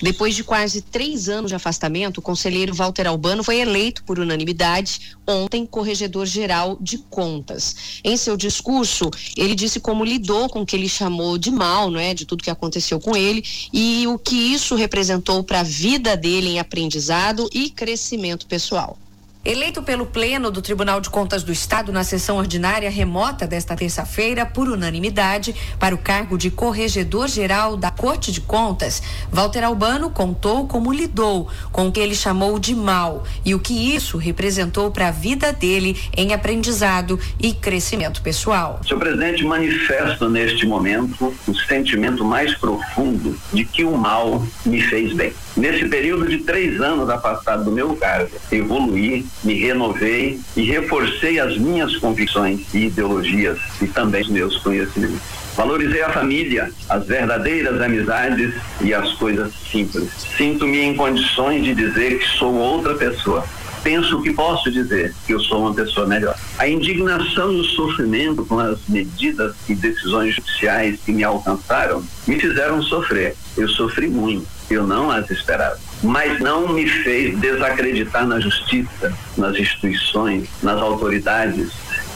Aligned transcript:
Depois 0.00 0.36
de 0.36 0.44
quase 0.44 0.80
três 0.80 1.28
anos 1.28 1.50
de 1.50 1.56
afastamento, 1.56 2.18
o 2.18 2.22
conselheiro 2.22 2.72
Walter 2.72 3.08
Albano 3.08 3.42
foi 3.42 3.58
eleito 3.58 4.04
por 4.04 4.20
unanimidade 4.20 5.16
ontem 5.26 5.66
corregedor-geral 5.66 6.78
de 6.80 6.98
contas. 6.98 8.00
Em 8.04 8.16
seu 8.16 8.36
discurso, 8.36 9.10
ele 9.36 9.56
disse 9.56 9.80
como 9.80 10.04
lidou 10.04 10.48
com 10.48 10.60
o 10.60 10.66
que 10.66 10.76
ele 10.76 10.88
chamou 10.88 11.36
de 11.36 11.50
mal, 11.50 11.90
não 11.90 11.98
é, 11.98 12.14
de 12.14 12.24
tudo 12.24 12.44
que 12.44 12.50
aconteceu 12.50 13.00
com 13.00 13.16
ele 13.16 13.42
e 13.72 14.06
o 14.06 14.16
que 14.16 14.36
isso 14.36 14.76
representou 14.76 15.42
para 15.42 15.60
a 15.60 15.64
vida 15.64 16.16
dele 16.16 16.50
em 16.50 16.60
aprendizado 16.60 17.50
e 17.52 17.68
crescimento 17.68 18.46
pessoal. 18.46 18.96
Eleito 19.48 19.82
pelo 19.82 20.04
Pleno 20.04 20.50
do 20.50 20.60
Tribunal 20.60 21.00
de 21.00 21.08
Contas 21.08 21.42
do 21.42 21.50
Estado 21.50 21.90
na 21.90 22.04
sessão 22.04 22.36
ordinária 22.36 22.90
remota 22.90 23.46
desta 23.46 23.74
terça-feira, 23.74 24.44
por 24.44 24.68
unanimidade, 24.68 25.56
para 25.78 25.94
o 25.94 25.98
cargo 25.98 26.36
de 26.36 26.50
Corregedor-Geral 26.50 27.74
da 27.74 27.90
Corte 27.90 28.30
de 28.30 28.42
Contas, 28.42 29.02
Walter 29.32 29.64
Albano 29.64 30.10
contou 30.10 30.66
como 30.66 30.92
lidou 30.92 31.48
com 31.72 31.88
o 31.88 31.92
que 31.92 31.98
ele 31.98 32.14
chamou 32.14 32.58
de 32.58 32.74
mal 32.74 33.24
e 33.42 33.54
o 33.54 33.58
que 33.58 33.72
isso 33.72 34.18
representou 34.18 34.90
para 34.90 35.08
a 35.08 35.12
vida 35.12 35.50
dele 35.50 35.98
em 36.14 36.34
aprendizado 36.34 37.18
e 37.40 37.54
crescimento 37.54 38.20
pessoal. 38.20 38.80
Senhor 38.86 39.00
presidente, 39.00 39.46
manifesto 39.46 40.28
neste 40.28 40.66
momento 40.66 41.34
o 41.46 41.54
sentimento 41.54 42.22
mais 42.22 42.54
profundo 42.54 43.34
de 43.50 43.64
que 43.64 43.82
o 43.82 43.96
mal 43.96 44.46
me 44.66 44.82
fez 44.82 45.14
bem. 45.14 45.32
Nesse 45.58 45.88
período 45.88 46.28
de 46.28 46.38
três 46.38 46.80
anos 46.80 47.10
afastado 47.10 47.64
do 47.64 47.72
meu 47.72 47.96
cargo, 47.96 48.30
evoluí 48.52 49.26
me 49.42 49.54
renovei 49.54 50.38
e 50.56 50.62
reforcei 50.62 51.40
as 51.40 51.58
minhas 51.58 51.96
convicções 51.96 52.72
e 52.72 52.86
ideologias 52.86 53.58
e 53.82 53.88
também 53.88 54.22
os 54.22 54.28
meus 54.28 54.56
conhecimentos. 54.58 55.18
Valorizei 55.56 56.00
a 56.02 56.10
família, 56.10 56.70
as 56.88 57.04
verdadeiras 57.04 57.82
amizades 57.82 58.54
e 58.80 58.94
as 58.94 59.14
coisas 59.14 59.52
simples. 59.68 60.08
Sinto-me 60.36 60.78
em 60.78 60.94
condições 60.94 61.64
de 61.64 61.74
dizer 61.74 62.20
que 62.20 62.28
sou 62.38 62.54
outra 62.54 62.94
pessoa. 62.94 63.44
Penso 63.82 64.20
que 64.22 64.32
posso 64.32 64.70
dizer 64.70 65.14
que 65.26 65.32
eu 65.32 65.40
sou 65.40 65.60
uma 65.60 65.74
pessoa 65.74 66.06
melhor. 66.06 66.36
A 66.58 66.68
indignação 66.68 67.52
e 67.52 67.60
o 67.60 67.64
sofrimento 67.64 68.44
com 68.44 68.58
as 68.58 68.78
medidas 68.88 69.54
e 69.68 69.74
decisões 69.74 70.34
judiciais 70.34 70.98
que 71.04 71.12
me 71.12 71.24
alcançaram 71.24 72.04
me 72.26 72.38
fizeram 72.38 72.82
sofrer. 72.82 73.34
Eu 73.56 73.68
sofri 73.68 74.08
muito. 74.08 74.46
Eu 74.70 74.86
não 74.86 75.10
as 75.10 75.30
esperava 75.30 75.78
mas 76.02 76.38
não 76.40 76.68
me 76.68 76.88
fez 76.88 77.38
desacreditar 77.38 78.26
na 78.26 78.38
justiça, 78.38 79.12
nas 79.36 79.56
instituições, 79.56 80.48
nas 80.62 80.80
autoridades 80.80 81.70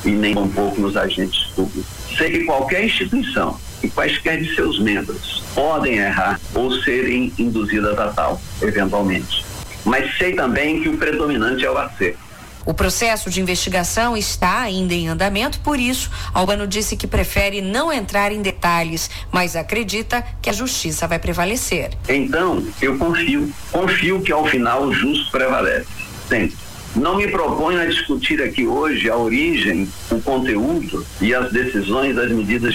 e 0.04 0.10
nem 0.10 0.36
um 0.36 0.48
pouco 0.48 0.80
nos 0.80 0.96
agentes 0.96 1.46
públicos. 1.54 1.86
Sei 2.16 2.30
que 2.30 2.44
qualquer 2.44 2.84
instituição 2.84 3.58
e 3.82 3.88
quaisquer 3.88 4.40
de 4.40 4.54
seus 4.54 4.78
membros 4.78 5.42
podem 5.54 5.96
errar 5.96 6.40
ou 6.54 6.70
serem 6.82 7.32
induzidas 7.38 7.98
a 7.98 8.08
tal, 8.08 8.40
eventualmente. 8.60 9.44
Mas 9.84 10.16
sei 10.16 10.34
também 10.34 10.82
que 10.82 10.88
o 10.88 10.96
predominante 10.96 11.64
é 11.64 11.70
o 11.70 11.76
acerto. 11.76 12.32
O 12.64 12.72
processo 12.72 13.28
de 13.28 13.40
investigação 13.40 14.16
está 14.16 14.60
ainda 14.60 14.94
em 14.94 15.08
andamento, 15.08 15.58
por 15.60 15.80
isso, 15.80 16.08
Albano 16.32 16.66
disse 16.66 16.96
que 16.96 17.08
prefere 17.08 17.60
não 17.60 17.92
entrar 17.92 18.30
em 18.30 18.40
detalhes, 18.40 19.10
mas 19.32 19.56
acredita 19.56 20.24
que 20.40 20.48
a 20.48 20.52
justiça 20.52 21.08
vai 21.08 21.18
prevalecer. 21.18 21.90
Então, 22.08 22.64
eu 22.80 22.96
confio, 22.98 23.52
confio 23.72 24.22
que 24.22 24.30
ao 24.30 24.46
final 24.46 24.84
o 24.84 24.92
justo 24.92 25.30
prevalece. 25.32 25.88
Sempre. 26.28 26.56
Não 26.94 27.16
me 27.16 27.26
proponho 27.26 27.80
a 27.80 27.86
discutir 27.86 28.40
aqui 28.40 28.66
hoje 28.66 29.10
a 29.10 29.16
origem, 29.16 29.88
o 30.10 30.20
conteúdo 30.20 31.04
e 31.20 31.34
as 31.34 31.50
decisões 31.50 32.14
das 32.14 32.30
medidas 32.30 32.74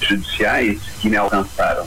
judiciais 0.00 0.80
que 1.00 1.10
me 1.10 1.16
alcançaram, 1.16 1.86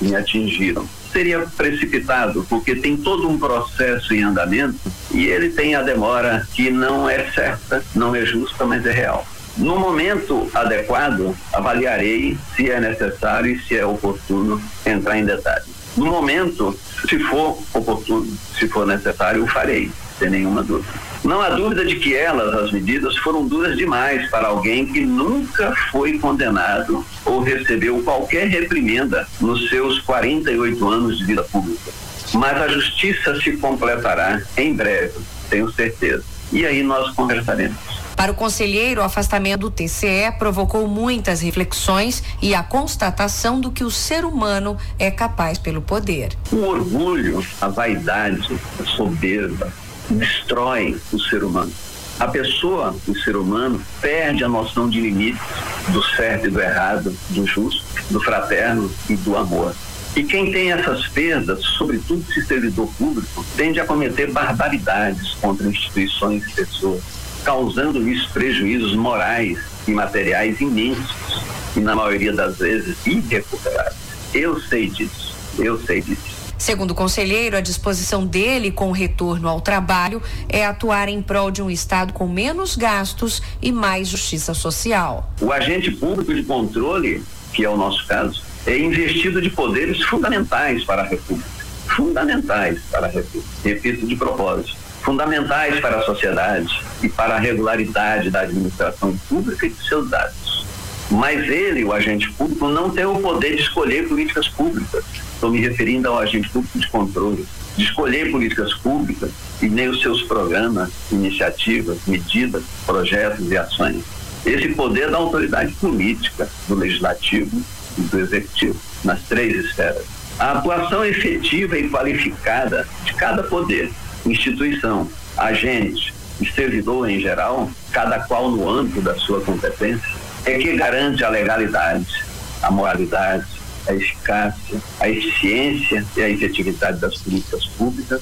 me 0.00 0.14
atingiram 0.14 0.88
seria 1.12 1.40
precipitado, 1.56 2.44
porque 2.48 2.74
tem 2.74 2.96
todo 2.96 3.28
um 3.28 3.38
processo 3.38 4.14
em 4.14 4.22
andamento 4.22 4.78
e 5.10 5.26
ele 5.26 5.50
tem 5.50 5.74
a 5.74 5.82
demora 5.82 6.46
que 6.54 6.70
não 6.70 7.08
é 7.08 7.30
certa, 7.30 7.84
não 7.94 8.14
é 8.14 8.24
justa, 8.24 8.64
mas 8.64 8.84
é 8.86 8.90
real. 8.90 9.26
No 9.56 9.78
momento 9.78 10.50
adequado, 10.54 11.36
avaliarei 11.52 12.38
se 12.56 12.70
é 12.70 12.80
necessário 12.80 13.54
e 13.54 13.60
se 13.60 13.76
é 13.76 13.84
oportuno 13.84 14.60
entrar 14.86 15.18
em 15.18 15.26
detalhes. 15.26 15.66
No 15.96 16.06
momento, 16.06 16.78
se 17.06 17.18
for 17.18 17.58
oportuno, 17.74 18.26
se 18.58 18.66
for 18.66 18.86
necessário, 18.86 19.44
o 19.44 19.46
farei, 19.46 19.90
sem 20.18 20.30
nenhuma 20.30 20.62
dúvida. 20.62 21.11
Não 21.24 21.40
há 21.40 21.50
dúvida 21.50 21.84
de 21.84 21.96
que 21.96 22.16
elas, 22.16 22.52
as 22.54 22.72
medidas, 22.72 23.16
foram 23.18 23.46
duras 23.46 23.76
demais 23.76 24.28
para 24.28 24.48
alguém 24.48 24.86
que 24.86 25.00
nunca 25.02 25.72
foi 25.90 26.18
condenado 26.18 27.04
ou 27.24 27.40
recebeu 27.40 28.02
qualquer 28.02 28.48
reprimenda 28.48 29.26
nos 29.40 29.68
seus 29.68 30.00
48 30.00 30.88
anos 30.88 31.18
de 31.18 31.24
vida 31.24 31.44
pública. 31.44 31.92
Mas 32.34 32.60
a 32.60 32.68
justiça 32.68 33.40
se 33.40 33.56
completará 33.58 34.42
em 34.56 34.74
breve, 34.74 35.20
tenho 35.48 35.70
certeza. 35.72 36.24
E 36.50 36.66
aí 36.66 36.82
nós 36.82 37.14
conversaremos. 37.14 38.02
Para 38.16 38.32
o 38.32 38.34
conselheiro, 38.34 39.00
o 39.00 39.04
afastamento 39.04 39.62
do 39.62 39.70
TCE 39.70 40.32
provocou 40.38 40.86
muitas 40.86 41.40
reflexões 41.40 42.22
e 42.40 42.54
a 42.54 42.62
constatação 42.62 43.60
do 43.60 43.70
que 43.70 43.84
o 43.84 43.90
ser 43.90 44.24
humano 44.24 44.76
é 44.98 45.10
capaz 45.10 45.58
pelo 45.58 45.80
poder. 45.80 46.32
O 46.52 46.62
orgulho, 46.64 47.44
a 47.60 47.68
vaidade, 47.68 48.60
a 48.80 48.84
soberba, 48.84 49.72
destrói 50.16 50.98
o 51.12 51.18
ser 51.18 51.44
humano. 51.44 51.72
A 52.18 52.28
pessoa, 52.28 52.94
o 53.08 53.14
ser 53.16 53.36
humano, 53.36 53.82
perde 54.00 54.44
a 54.44 54.48
noção 54.48 54.88
de 54.88 55.00
limites 55.00 55.42
do 55.88 56.02
certo 56.14 56.46
e 56.46 56.50
do 56.50 56.60
errado, 56.60 57.16
do 57.30 57.46
justo, 57.46 57.82
do 58.10 58.20
fraterno 58.20 58.90
e 59.08 59.16
do 59.16 59.36
amor. 59.36 59.74
E 60.14 60.22
quem 60.22 60.52
tem 60.52 60.72
essas 60.72 61.08
perdas, 61.08 61.64
sobretudo 61.78 62.22
se 62.32 62.44
servidor 62.44 62.86
público, 62.98 63.44
tende 63.56 63.80
a 63.80 63.86
cometer 63.86 64.30
barbaridades 64.30 65.34
contra 65.40 65.66
instituições 65.66 66.46
e 66.46 66.52
pessoas, 66.52 67.02
causando-lhes 67.44 68.26
prejuízos 68.26 68.94
morais 68.94 69.58
e 69.88 69.90
materiais 69.90 70.60
imensos 70.60 71.42
e, 71.74 71.80
na 71.80 71.94
maioria 71.94 72.32
das 72.32 72.58
vezes, 72.58 72.96
irrecuperáveis. 73.06 73.96
Eu 74.34 74.60
sei 74.60 74.88
disso, 74.90 75.34
eu 75.58 75.80
sei 75.80 76.02
disso. 76.02 76.31
Segundo 76.62 76.92
o 76.92 76.94
conselheiro, 76.94 77.56
a 77.56 77.60
disposição 77.60 78.24
dele 78.24 78.70
com 78.70 78.90
o 78.90 78.92
retorno 78.92 79.48
ao 79.48 79.60
trabalho 79.60 80.22
é 80.48 80.64
atuar 80.64 81.08
em 81.08 81.20
prol 81.20 81.50
de 81.50 81.60
um 81.60 81.68
Estado 81.68 82.12
com 82.12 82.28
menos 82.28 82.76
gastos 82.76 83.42
e 83.60 83.72
mais 83.72 84.06
justiça 84.06 84.54
social. 84.54 85.28
O 85.40 85.50
agente 85.50 85.90
público 85.90 86.32
de 86.32 86.44
controle, 86.44 87.24
que 87.52 87.64
é 87.64 87.68
o 87.68 87.76
nosso 87.76 88.06
caso, 88.06 88.44
é 88.64 88.78
investido 88.78 89.42
de 89.42 89.50
poderes 89.50 90.04
fundamentais 90.04 90.84
para 90.84 91.02
a 91.02 91.04
República. 91.04 91.50
Fundamentais 91.96 92.78
para 92.92 93.08
a 93.08 93.10
República. 93.10 93.48
Repito 93.64 94.06
de 94.06 94.14
propósito. 94.14 94.76
Fundamentais 95.02 95.80
para 95.80 95.98
a 95.98 96.02
sociedade 96.02 96.80
e 97.02 97.08
para 97.08 97.34
a 97.34 97.38
regularidade 97.40 98.30
da 98.30 98.42
administração 98.42 99.16
pública 99.28 99.66
e 99.66 99.70
de 99.70 99.84
seus 99.84 100.08
dados. 100.08 100.64
Mas 101.10 101.40
ele, 101.48 101.82
o 101.82 101.92
agente 101.92 102.30
público, 102.30 102.68
não 102.68 102.88
tem 102.88 103.04
o 103.04 103.18
poder 103.18 103.56
de 103.56 103.62
escolher 103.62 104.06
políticas 104.06 104.46
públicas 104.46 105.04
Estou 105.42 105.50
me 105.50 105.60
referindo 105.60 106.08
ao 106.08 106.20
agente 106.20 106.48
público 106.50 106.78
de 106.78 106.86
controle, 106.86 107.44
de 107.76 107.82
escolher 107.82 108.30
políticas 108.30 108.74
públicas 108.74 109.32
e 109.60 109.68
nem 109.68 109.88
os 109.88 110.00
seus 110.00 110.22
programas, 110.22 110.92
iniciativas, 111.10 111.98
medidas, 112.06 112.62
projetos 112.86 113.50
e 113.50 113.56
ações. 113.56 114.04
Esse 114.46 114.68
poder 114.68 115.10
da 115.10 115.16
autoridade 115.16 115.72
política, 115.80 116.48
do 116.68 116.76
legislativo 116.76 117.60
e 117.98 118.02
do 118.02 118.20
executivo, 118.20 118.78
nas 119.02 119.20
três 119.22 119.64
esferas. 119.64 120.04
A 120.38 120.52
atuação 120.52 121.04
efetiva 121.04 121.76
e 121.76 121.90
qualificada 121.90 122.86
de 123.04 123.12
cada 123.14 123.42
poder, 123.42 123.90
instituição, 124.24 125.10
agente 125.36 126.14
e 126.40 126.46
servidor 126.52 127.10
em 127.10 127.18
geral, 127.18 127.68
cada 127.90 128.20
qual 128.20 128.48
no 128.48 128.70
âmbito 128.70 129.00
da 129.00 129.16
sua 129.16 129.40
competência, 129.40 130.08
é 130.44 130.56
que 130.56 130.76
garante 130.76 131.24
a 131.24 131.28
legalidade, 131.28 132.24
a 132.62 132.70
moralidade, 132.70 133.51
a 133.86 133.94
eficácia, 133.94 134.80
a 135.00 135.08
eficiência 135.08 136.04
e 136.16 136.22
a 136.22 136.28
efetividade 136.28 137.00
das 137.00 137.16
políticas 137.18 137.66
públicas 137.66 138.20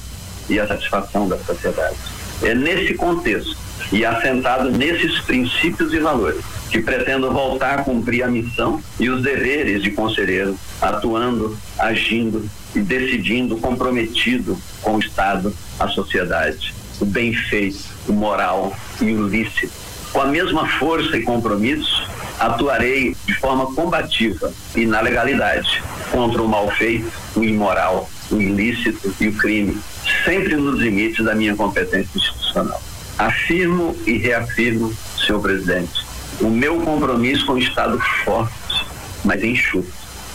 e 0.49 0.59
a 0.59 0.67
satisfação 0.67 1.27
da 1.27 1.37
sociedade. 1.37 1.95
É 2.43 2.55
nesse 2.55 2.93
contexto 2.95 3.55
e 3.91 4.05
assentado 4.05 4.71
nesses 4.71 5.19
princípios 5.21 5.93
e 5.93 5.99
valores 5.99 6.43
que 6.69 6.81
pretendo 6.81 7.31
voltar 7.31 7.79
a 7.79 7.83
cumprir 7.83 8.23
a 8.23 8.27
missão 8.27 8.81
e 8.97 9.09
os 9.09 9.21
deveres 9.21 9.83
de 9.83 9.91
conselheiro, 9.91 10.57
atuando, 10.81 11.57
agindo 11.77 12.49
e 12.73 12.79
decidindo 12.79 13.57
comprometido 13.57 14.57
com 14.81 14.95
o 14.95 14.99
Estado, 14.99 15.53
a 15.77 15.89
sociedade, 15.89 16.73
o 17.01 17.05
bem 17.05 17.33
feito, 17.33 17.83
o 18.07 18.13
moral 18.13 18.73
e 19.01 19.13
o 19.13 19.27
lícito. 19.27 19.73
Com 20.13 20.21
a 20.21 20.27
mesma 20.27 20.67
força 20.67 21.17
e 21.17 21.23
compromisso, 21.23 22.09
atuarei 22.41 23.15
de 23.25 23.33
forma 23.35 23.67
combativa 23.73 24.51
e 24.75 24.85
na 24.85 24.99
legalidade 24.99 25.83
contra 26.11 26.41
o 26.41 26.47
mal 26.47 26.69
feito, 26.71 27.11
o 27.35 27.43
imoral, 27.43 28.09
o 28.31 28.41
ilícito 28.41 29.13
e 29.19 29.27
o 29.27 29.33
crime, 29.33 29.79
sempre 30.25 30.55
nos 30.55 30.79
limites 30.79 31.23
da 31.23 31.35
minha 31.35 31.55
competência 31.55 32.09
institucional. 32.17 32.81
Afirmo 33.17 33.95
e 34.07 34.17
reafirmo, 34.17 34.91
senhor 35.23 35.39
presidente, 35.39 36.03
o 36.39 36.49
meu 36.49 36.81
compromisso 36.81 37.45
com 37.45 37.53
o 37.53 37.59
Estado 37.59 37.99
forte, 38.25 38.85
mas 39.23 39.43
enxuto 39.43 39.93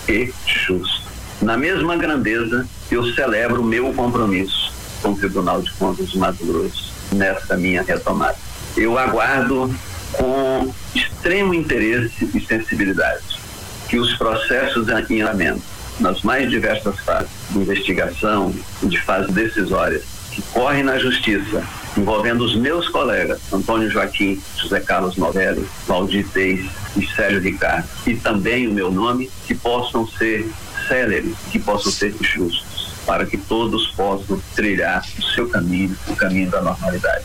e 0.08 0.32
justo. 0.46 1.02
Na 1.42 1.56
mesma 1.56 1.96
grandeza, 1.96 2.68
eu 2.88 3.12
celebro 3.14 3.62
o 3.62 3.64
meu 3.64 3.92
compromisso 3.92 4.72
com 5.02 5.10
o 5.10 5.16
Tribunal 5.16 5.60
de 5.60 5.72
Contas 5.72 6.10
do 6.10 6.18
Mato 6.20 6.46
Grosso 6.46 6.92
nesta 7.10 7.56
minha 7.56 7.82
retomada. 7.82 8.36
Eu 8.76 8.96
aguardo 8.96 9.74
com 10.16 10.72
extremo 10.94 11.54
interesse 11.54 12.28
e 12.34 12.40
sensibilidade 12.40 13.36
que 13.88 13.98
os 13.98 14.14
processos 14.16 14.88
em 15.10 15.22
andamento, 15.22 15.62
nas 16.00 16.22
mais 16.22 16.50
diversas 16.50 16.98
fases 17.00 17.30
de 17.50 17.58
investigação 17.58 18.54
e 18.82 18.86
de 18.86 19.00
fase 19.00 19.32
decisória, 19.32 20.02
que 20.32 20.42
correm 20.52 20.82
na 20.82 20.98
Justiça, 20.98 21.62
envolvendo 21.96 22.44
os 22.44 22.54
meus 22.56 22.88
colegas, 22.88 23.40
Antônio 23.52 23.90
Joaquim, 23.90 24.42
José 24.56 24.80
Carlos 24.80 25.16
Novelli, 25.16 25.66
Valdir 25.86 26.26
Teis 26.28 26.66
e 26.96 27.06
Sérgio 27.06 27.40
Ricardo, 27.40 27.88
e 28.06 28.14
também 28.14 28.66
o 28.66 28.72
meu 28.72 28.90
nome, 28.90 29.30
que 29.46 29.54
possam 29.54 30.06
ser 30.06 30.46
céleres, 30.88 31.34
que 31.50 31.58
possam 31.58 31.90
ser 31.90 32.14
justos, 32.20 32.92
para 33.06 33.24
que 33.24 33.38
todos 33.38 33.86
possam 33.92 34.40
trilhar 34.54 35.02
o 35.18 35.22
seu 35.22 35.48
caminho, 35.48 35.96
o 36.08 36.16
caminho 36.16 36.50
da 36.50 36.60
normalidade. 36.60 37.24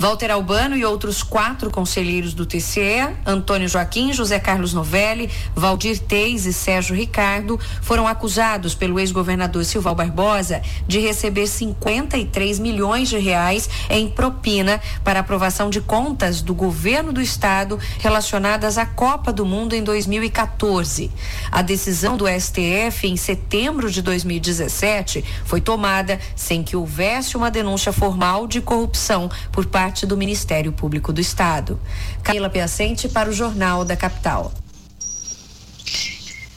Walter 0.00 0.30
Albano 0.30 0.74
e 0.78 0.82
outros 0.82 1.22
quatro 1.22 1.70
conselheiros 1.70 2.32
do 2.32 2.46
TCE, 2.46 3.06
Antônio 3.26 3.68
Joaquim, 3.68 4.14
José 4.14 4.40
Carlos 4.40 4.72
Novelli, 4.72 5.28
Valdir 5.54 5.98
Teis 5.98 6.46
e 6.46 6.54
Sérgio 6.54 6.96
Ricardo, 6.96 7.60
foram 7.82 8.08
acusados 8.08 8.74
pelo 8.74 8.98
ex-governador 8.98 9.62
Silval 9.62 9.94
Barbosa 9.94 10.62
de 10.88 11.00
receber 11.00 11.46
53 11.46 12.58
milhões 12.58 13.10
de 13.10 13.18
reais 13.18 13.68
em 13.90 14.08
propina 14.08 14.80
para 15.04 15.20
aprovação 15.20 15.68
de 15.68 15.82
contas 15.82 16.40
do 16.40 16.54
governo 16.54 17.12
do 17.12 17.20
estado 17.20 17.78
relacionadas 17.98 18.78
à 18.78 18.86
Copa 18.86 19.30
do 19.30 19.44
Mundo 19.44 19.74
em 19.74 19.84
2014. 19.84 21.10
A 21.52 21.60
decisão 21.60 22.16
do 22.16 22.24
STF 22.26 23.06
em 23.06 23.18
setembro 23.18 23.90
de 23.90 24.00
2017 24.00 25.22
foi 25.44 25.60
tomada 25.60 26.18
sem 26.34 26.62
que 26.62 26.74
houvesse 26.74 27.36
uma 27.36 27.50
denúncia 27.50 27.92
formal 27.92 28.46
de 28.46 28.62
corrupção 28.62 29.30
por 29.52 29.66
parte 29.66 29.89
parte 29.90 30.06
do 30.06 30.16
Ministério 30.16 30.72
Público 30.72 31.12
do 31.12 31.20
Estado. 31.20 31.80
Camila 32.22 32.48
Piacente 32.48 33.08
para 33.08 33.28
o 33.28 33.32
Jornal 33.32 33.84
da 33.84 33.96
Capital. 33.96 34.52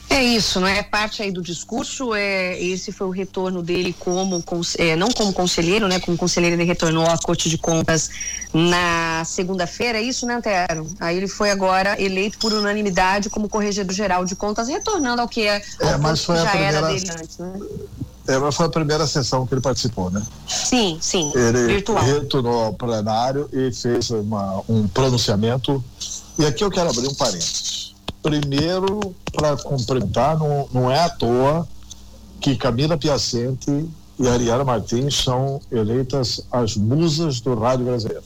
É 0.08 0.22
isso, 0.22 0.60
não 0.60 0.68
é 0.68 0.80
parte 0.84 1.20
aí 1.20 1.32
do 1.32 1.42
discurso. 1.42 2.14
É 2.14 2.56
esse 2.62 2.92
foi 2.92 3.08
o 3.08 3.10
retorno 3.10 3.60
dele 3.60 3.92
como 3.98 4.40
é, 4.78 4.94
não 4.94 5.08
como 5.08 5.32
conselheiro, 5.32 5.88
né? 5.88 5.98
Como 5.98 6.16
conselheiro 6.16 6.54
ele 6.54 6.62
retornou 6.62 7.04
à 7.04 7.18
Corte 7.18 7.50
de 7.50 7.58
Contas 7.58 8.08
na 8.52 9.24
segunda-feira. 9.24 9.98
É 9.98 10.02
isso, 10.02 10.24
né, 10.24 10.34
Antero? 10.34 10.86
Aí 11.00 11.16
ele 11.16 11.26
foi 11.26 11.50
agora 11.50 12.00
eleito 12.00 12.38
por 12.38 12.52
unanimidade 12.52 13.28
como 13.28 13.48
corregedor 13.48 13.92
geral 13.92 14.24
de 14.24 14.36
contas, 14.36 14.68
retornando 14.68 15.20
ao 15.20 15.26
que 15.26 15.48
é, 15.48 15.60
é 15.80 15.96
mas 15.96 16.24
foi 16.24 16.36
já 16.36 16.44
a 16.44 16.50
primeira... 16.50 16.78
era 16.78 16.86
dele 16.86 17.10
antes, 17.10 17.38
né? 17.38 17.52
É, 18.26 18.52
foi 18.52 18.66
a 18.66 18.70
primeira 18.70 19.06
sessão 19.06 19.46
que 19.46 19.54
ele 19.54 19.60
participou, 19.60 20.10
né? 20.10 20.22
Sim, 20.46 20.98
sim. 21.00 21.30
Ele 21.34 21.66
virtual. 21.66 22.02
retornou 22.02 22.64
ao 22.64 22.72
plenário 22.72 23.48
e 23.52 23.70
fez 23.72 24.10
uma, 24.10 24.62
um 24.68 24.88
pronunciamento. 24.88 25.82
E 26.38 26.46
aqui 26.46 26.64
eu 26.64 26.70
quero 26.70 26.88
abrir 26.88 27.06
um 27.06 27.14
parênteses. 27.14 27.94
Primeiro, 28.22 29.14
para 29.32 29.56
complementar, 29.58 30.38
não, 30.38 30.68
não 30.72 30.90
é 30.90 31.00
à 31.00 31.10
toa 31.10 31.68
que 32.40 32.56
Camila 32.56 32.96
Piacente 32.96 33.86
e 34.18 34.28
Ariana 34.28 34.64
Martins 34.64 35.16
são 35.16 35.60
eleitas 35.70 36.40
as 36.50 36.76
musas 36.76 37.40
do 37.40 37.54
rádio 37.54 37.86
brasileiro. 37.86 38.24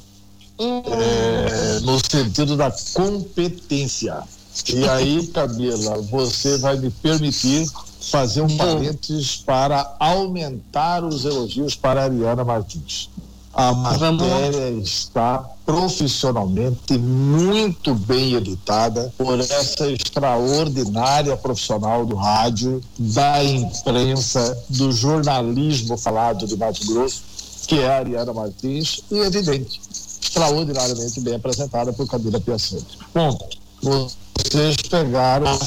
É, 0.60 1.80
no 1.80 1.98
sentido 1.98 2.56
da 2.56 2.72
competência. 2.94 4.22
E 4.68 4.88
aí, 4.88 5.26
Camila, 5.28 6.02
você 6.02 6.58
vai 6.58 6.76
me 6.76 6.90
permitir 6.90 7.68
fazer 8.00 8.42
um 8.42 8.56
parênteses 8.56 9.36
para 9.36 9.96
aumentar 9.98 11.04
os 11.04 11.24
elogios 11.24 11.74
para 11.74 12.02
a 12.02 12.04
Ariana 12.04 12.44
Martins. 12.44 13.10
A 13.52 13.72
matéria 13.72 14.70
está 14.80 15.38
profissionalmente 15.66 16.96
muito 16.96 17.92
bem 17.94 18.34
editada 18.34 19.12
por 19.18 19.40
essa 19.40 19.90
extraordinária 19.90 21.36
profissional 21.36 22.06
do 22.06 22.14
rádio, 22.14 22.80
da 22.96 23.42
imprensa, 23.42 24.56
do 24.68 24.92
jornalismo 24.92 25.96
falado 25.96 26.46
de 26.46 26.56
Mato 26.56 26.86
Grosso, 26.86 27.22
que 27.66 27.80
é 27.80 27.88
a 27.88 27.98
Ariana 27.98 28.32
Martins, 28.32 29.00
e 29.10 29.18
evidente, 29.18 29.80
extraordinariamente 29.90 31.20
bem 31.20 31.34
apresentada 31.34 31.92
por 31.92 32.06
Camila 32.06 32.40
Piacente. 32.40 32.98
Bom, 33.12 33.36
vocês 33.82 34.76
pegaram 34.88 35.48
a 35.48 35.58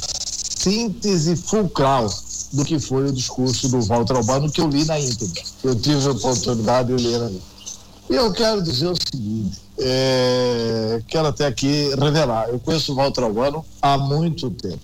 síntese 0.62 1.36
fulcral 1.36 2.08
do 2.54 2.64
que 2.64 2.80
foi 2.80 3.08
o 3.08 3.12
discurso 3.12 3.70
do 3.70 3.82
Walter 3.82 4.18
Albano, 4.18 4.52
que 4.52 4.62
eu 4.62 4.68
li 4.68 4.86
na 4.86 5.00
íntegra. 5.00 5.42
Eu 5.64 5.76
tive 5.76 6.08
a 6.08 6.12
oportunidade 6.12 6.96
de 6.96 7.04
ler 7.04 7.22
ali. 7.22 7.42
E 8.10 8.16
eu 8.16 8.32
quero 8.34 8.62
dizer 8.62 8.88
o 8.88 8.96
seguinte, 8.96 9.60
é, 9.80 11.02
quero 11.08 11.28
até 11.28 11.48
aqui 11.48 11.90
revelar, 11.96 12.50
eu 12.50 12.60
conheço 12.60 12.92
o 12.92 12.96
Walter 12.96 13.24
Albano 13.24 13.66
há 13.82 13.98
muito 13.98 14.50
tempo. 14.52 14.82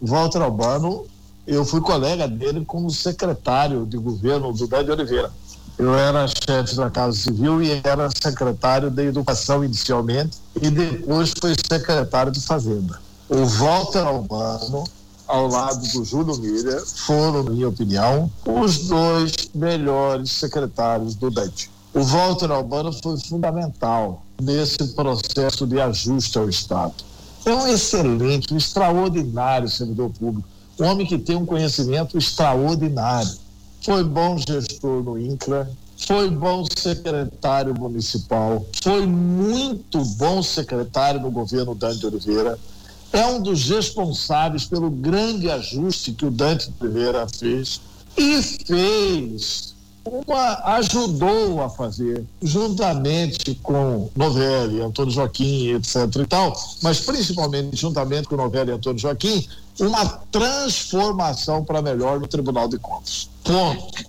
O 0.00 0.06
Walter 0.06 0.40
Albano, 0.40 1.04
eu 1.46 1.64
fui 1.64 1.80
colega 1.80 2.26
dele 2.26 2.64
como 2.64 2.90
secretário 2.90 3.84
de 3.84 3.98
governo 3.98 4.52
do 4.52 4.66
Dé 4.66 4.78
Oliveira. 4.78 5.30
Eu 5.78 5.94
era 5.94 6.26
chefe 6.26 6.74
da 6.74 6.90
Casa 6.90 7.16
Civil 7.16 7.62
e 7.62 7.80
era 7.84 8.08
secretário 8.10 8.90
de 8.90 9.02
Educação 9.06 9.62
inicialmente 9.62 10.38
e 10.60 10.70
depois 10.70 11.32
foi 11.38 11.54
secretário 11.70 12.32
de 12.32 12.40
Fazenda. 12.40 12.98
O 13.28 13.44
Walter 13.44 14.06
Albano 14.06 14.84
ao 15.28 15.46
lado 15.46 15.86
do 15.92 16.04
Júlio 16.04 16.36
Miller, 16.38 16.82
foram, 16.86 17.42
na 17.42 17.50
minha 17.50 17.68
opinião, 17.68 18.30
os 18.46 18.88
dois 18.88 19.32
melhores 19.54 20.32
secretários 20.32 21.14
do 21.14 21.30
DET. 21.30 21.70
O 21.92 22.02
Walter 22.02 22.50
Albano 22.50 22.92
foi 22.92 23.18
fundamental 23.18 24.22
nesse 24.40 24.78
processo 24.94 25.66
de 25.66 25.78
ajuste 25.80 26.38
ao 26.38 26.48
Estado. 26.48 26.94
É 27.44 27.54
um 27.54 27.66
excelente, 27.66 28.52
um 28.52 28.56
extraordinário 28.56 29.68
servidor 29.68 30.10
público, 30.10 30.48
um 30.80 30.84
homem 30.84 31.06
que 31.06 31.18
tem 31.18 31.36
um 31.36 31.46
conhecimento 31.46 32.16
extraordinário. 32.16 33.32
Foi 33.84 34.02
bom 34.02 34.38
gestor 34.38 35.02
no 35.02 35.18
INCRA, 35.18 35.70
foi 36.06 36.30
bom 36.30 36.64
secretário 36.76 37.74
municipal, 37.74 38.64
foi 38.82 39.06
muito 39.06 40.04
bom 40.16 40.42
secretário 40.42 41.20
no 41.20 41.30
governo 41.30 41.74
Dante 41.74 42.06
Oliveira, 42.06 42.58
é 43.12 43.26
um 43.26 43.40
dos 43.40 43.68
responsáveis 43.68 44.64
pelo 44.64 44.90
grande 44.90 45.50
ajuste 45.50 46.12
que 46.12 46.26
o 46.26 46.30
Dante 46.30 46.70
Oliveira 46.80 47.26
fez 47.28 47.80
e 48.16 48.42
fez 48.42 49.74
uma, 50.04 50.54
ajudou 50.76 51.62
a 51.62 51.68
fazer, 51.68 52.24
juntamente 52.42 53.54
com 53.62 54.08
Novelli, 54.16 54.80
Antônio 54.80 55.12
Joaquim, 55.12 55.74
etc. 55.74 55.96
e 56.16 56.26
tal, 56.26 56.54
mas 56.82 57.00
principalmente 57.00 57.76
juntamente 57.76 58.28
com 58.28 58.36
Novelli 58.36 58.70
e 58.70 58.74
Antônio 58.74 58.98
Joaquim, 58.98 59.46
uma 59.78 60.04
transformação 60.32 61.64
para 61.64 61.82
melhor 61.82 62.18
no 62.18 62.26
Tribunal 62.26 62.68
de 62.68 62.78
Contas. 62.78 63.28
Ponto. 63.44 64.04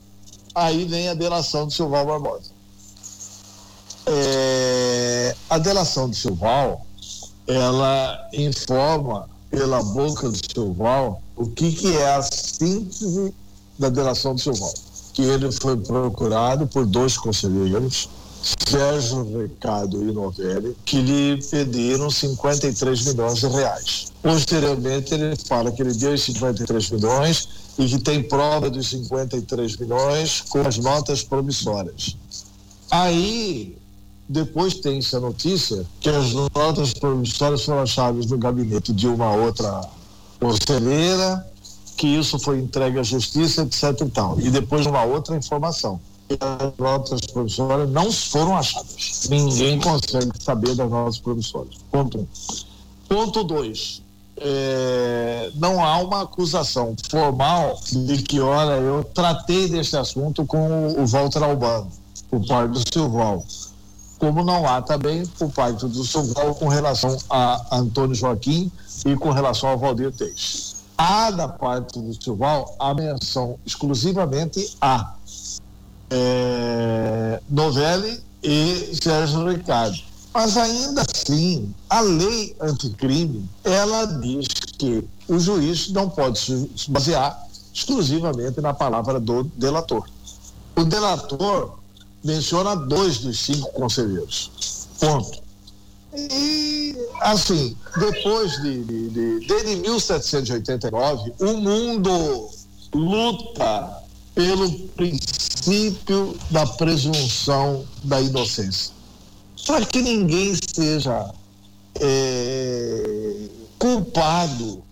Aí 0.56 0.86
vem 0.86 1.10
a 1.10 1.14
delação 1.14 1.68
de 1.68 1.74
Silval 1.74 2.06
Barbosa. 2.06 2.52
É, 4.06 5.36
a 5.50 5.58
delação 5.58 6.10
de 6.10 6.16
Silval 6.16 6.86
ela 7.50 8.30
informa 8.32 9.28
pela 9.50 9.82
boca 9.82 10.30
do 10.30 10.38
Silval 10.38 11.22
o 11.36 11.48
que, 11.48 11.72
que 11.72 11.98
é 11.98 12.16
a 12.16 12.22
síntese 12.22 13.34
da 13.78 13.90
delação 13.90 14.36
do 14.36 14.42
Silval. 14.42 14.74
Que 15.14 15.24
ele 15.24 15.52
foi 15.52 15.76
procurado 15.76 16.68
por 16.68 16.86
dois 16.86 17.18
conselheiros, 17.18 18.08
Sérgio 18.42 19.42
Ricardo 19.42 20.08
e 20.08 20.12
Novelli, 20.12 20.78
que 20.86 21.02
lhe 21.02 21.42
pediram 21.50 22.12
53 22.12 23.06
milhões 23.06 23.40
de 23.40 23.48
reais. 23.48 24.12
Posteriormente, 24.22 25.14
ele 25.16 25.36
fala 25.36 25.72
que 25.72 25.82
ele 25.82 25.94
deu 25.94 26.14
os 26.14 26.24
53 26.24 26.92
milhões 26.92 27.50
e 27.80 27.88
que 27.88 28.00
tem 28.00 28.22
prova 28.22 28.70
dos 28.70 28.90
53 28.90 29.78
milhões 29.78 30.42
com 30.42 30.62
as 30.62 30.78
notas 30.78 31.24
promissórias. 31.24 32.16
Aí 32.92 33.79
depois 34.30 34.76
tem-se 34.76 35.16
a 35.16 35.20
notícia 35.20 35.84
que 36.00 36.08
as 36.08 36.34
notas 36.34 36.94
promissórias 36.94 37.66
foram 37.66 37.82
achadas 37.82 38.28
no 38.28 38.38
gabinete 38.38 38.94
de 38.94 39.08
uma 39.08 39.32
outra 39.32 39.82
conselheira, 40.40 41.44
que 41.98 42.06
isso 42.06 42.38
foi 42.38 42.60
entregue 42.60 43.00
à 43.00 43.04
justiça, 43.04 43.64
etc. 43.64 44.02
E, 44.02 44.10
tal. 44.12 44.40
e 44.40 44.52
depois 44.52 44.86
uma 44.86 45.04
outra 45.04 45.36
informação. 45.36 46.00
As 46.30 46.78
notas 46.78 47.22
promissórias 47.22 47.90
não 47.90 48.12
foram 48.12 48.56
achadas. 48.56 49.28
Ninguém 49.32 49.80
consegue 49.80 50.32
saber 50.40 50.76
das 50.76 50.88
notas 50.88 51.18
promissórias. 51.18 51.78
Ponto 51.92 52.20
um. 52.20 52.28
Ponto 53.08 53.44
dois. 53.44 54.04
É, 54.38 55.52
não 55.56 55.84
há 55.84 55.98
uma 55.98 56.22
acusação 56.22 56.96
formal 57.10 57.80
de 57.92 58.22
que, 58.22 58.40
olha, 58.40 58.80
eu 58.80 59.04
tratei 59.04 59.68
desse 59.68 59.98
assunto 59.98 60.46
com 60.46 60.94
o 60.98 61.06
Walter 61.08 61.44
Albano, 61.44 61.92
o 62.32 62.40
pai 62.48 62.68
do 62.68 62.80
Silval 62.80 63.44
como 64.20 64.44
não 64.44 64.68
há 64.68 64.82
também 64.82 65.26
por 65.26 65.50
parte 65.50 65.88
do 65.88 66.04
São 66.04 66.28
com 66.54 66.68
relação 66.68 67.18
a 67.30 67.78
Antônio 67.78 68.14
Joaquim 68.14 68.70
e 69.06 69.16
com 69.16 69.32
relação 69.32 69.70
ao 69.70 69.78
Valdir 69.78 70.12
Teix. 70.12 70.84
há 70.98 71.32
da 71.32 71.48
parte 71.48 72.00
do 72.00 72.14
Silval 72.22 72.76
a 72.78 72.94
menção 72.94 73.58
exclusivamente 73.66 74.76
a 74.82 75.16
é, 76.10 77.42
Novelli 77.50 78.22
e 78.44 78.92
Sérgio 79.02 79.50
Ricardo. 79.50 79.98
Mas 80.34 80.58
ainda 80.58 81.02
assim, 81.02 81.74
a 81.90 82.02
lei 82.02 82.56
anticrime, 82.60 83.50
ela 83.64 84.06
diz 84.06 84.48
que 84.78 85.08
o 85.28 85.40
juiz 85.40 85.90
não 85.92 86.10
pode 86.10 86.40
se 86.40 86.92
basear 86.92 87.48
exclusivamente 87.74 88.62
na 88.62 88.74
palavra 88.74 89.20
do 89.20 89.44
delator. 89.44 90.08
O 90.76 90.84
delator 90.84 91.79
menciona 92.24 92.76
dois 92.76 93.20
dos 93.20 93.40
cinco 93.40 93.72
conselheiros. 93.72 94.52
Ponto. 95.00 95.40
E, 96.14 96.96
assim, 97.22 97.78
depois 97.98 98.52
de, 98.62 98.84
de, 98.84 99.10
de, 99.10 99.48
desde 99.48 99.76
1789, 99.78 101.34
o 101.40 101.54
mundo 101.54 102.50
luta 102.94 104.04
pelo 104.34 104.72
princípio 104.90 106.38
da 106.50 106.66
presunção 106.66 107.86
da 108.04 108.20
inocência. 108.22 108.92
Para 109.68 109.86
que 109.86 110.02
ninguém 110.02 110.56
seja 110.74 111.32
é, 112.00 113.50
culpado 113.78 114.84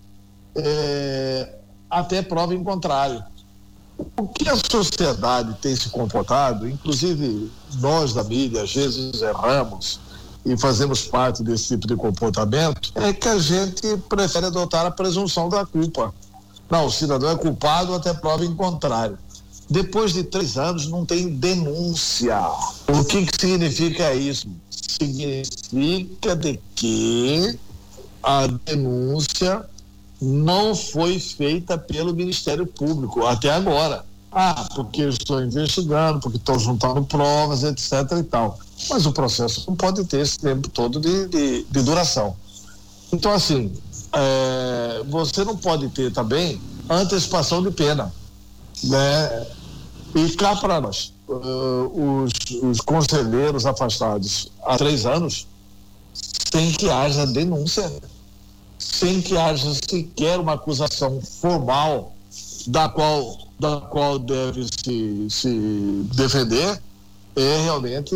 é, 0.55 1.55
até 1.89 2.21
prova 2.21 2.53
em 2.53 2.63
contrário. 2.63 3.23
O 4.15 4.27
que 4.27 4.47
a 4.47 4.55
sociedade 4.55 5.55
tem 5.61 5.75
se 5.75 5.89
comportado, 5.89 6.67
inclusive 6.67 7.51
nós 7.79 8.13
da 8.13 8.23
mídia, 8.23 8.63
às 8.63 8.73
vezes 8.73 9.21
erramos 9.21 9.99
e 10.45 10.55
fazemos 10.57 11.03
parte 11.03 11.43
desse 11.43 11.67
tipo 11.69 11.87
de 11.87 11.95
comportamento, 11.95 12.91
é 12.95 13.11
que 13.11 13.27
a 13.27 13.37
gente 13.37 13.97
prefere 14.07 14.45
adotar 14.45 14.85
a 14.85 14.91
presunção 14.91 15.49
da 15.49 15.65
culpa. 15.65 16.13
Não, 16.69 16.85
o 16.85 16.91
cidadão 16.91 17.29
é 17.29 17.35
culpado 17.35 17.93
até 17.93 18.13
prova 18.13 18.45
em 18.45 18.55
contrário. 18.55 19.17
Depois 19.69 20.13
de 20.13 20.23
três 20.23 20.57
anos 20.57 20.87
não 20.87 21.05
tem 21.05 21.29
denúncia. 21.29 22.39
O 22.87 23.03
que, 23.03 23.25
que 23.25 23.47
significa 23.47 24.13
isso? 24.13 24.47
Significa 24.69 26.35
de 26.35 26.59
que 26.75 27.59
a 28.23 28.47
denúncia 28.47 29.65
não 30.21 30.75
foi 30.75 31.19
feita 31.19 31.77
pelo 31.77 32.13
Ministério 32.13 32.65
Público 32.65 33.25
até 33.25 33.51
agora. 33.51 34.05
Ah, 34.31 34.67
porque 34.75 35.01
eu 35.01 35.09
estou 35.09 35.41
investigando, 35.41 36.19
porque 36.19 36.37
estou 36.37 36.59
juntando 36.59 37.03
provas, 37.03 37.63
etc. 37.63 38.19
e 38.19 38.23
tal. 38.23 38.59
Mas 38.89 39.05
o 39.05 39.11
processo 39.11 39.63
não 39.67 39.75
pode 39.75 40.03
ter 40.05 40.21
esse 40.21 40.37
tempo 40.37 40.69
todo 40.69 40.99
de, 40.99 41.27
de, 41.27 41.63
de 41.63 41.81
duração. 41.81 42.35
Então, 43.11 43.31
assim, 43.31 43.71
é, 44.13 45.03
você 45.07 45.43
não 45.43 45.55
pode 45.55 45.87
ter 45.89 46.11
também 46.11 46.61
antecipação 46.89 47.63
de 47.63 47.71
pena. 47.71 48.13
Né? 48.83 49.47
E 50.15 50.29
cá 50.35 50.55
para 50.55 50.81
nós, 50.81 51.13
uh, 51.27 52.23
os, 52.23 52.31
os 52.61 52.81
conselheiros 52.81 53.65
afastados 53.65 54.51
há 54.63 54.77
três 54.77 55.05
anos, 55.05 55.47
sem 56.51 56.71
que 56.71 56.89
haja 56.89 57.25
denúncia 57.25 57.91
sem 58.77 59.21
que 59.21 59.37
haja 59.37 59.73
sequer 59.73 60.39
uma 60.39 60.53
acusação 60.53 61.21
formal 61.21 62.13
da 62.67 62.89
qual, 62.89 63.37
da 63.59 63.81
qual 63.81 64.19
deve 64.19 64.67
se, 64.83 65.27
se 65.29 66.05
defender, 66.13 66.79
é 67.35 67.63
realmente, 67.63 68.15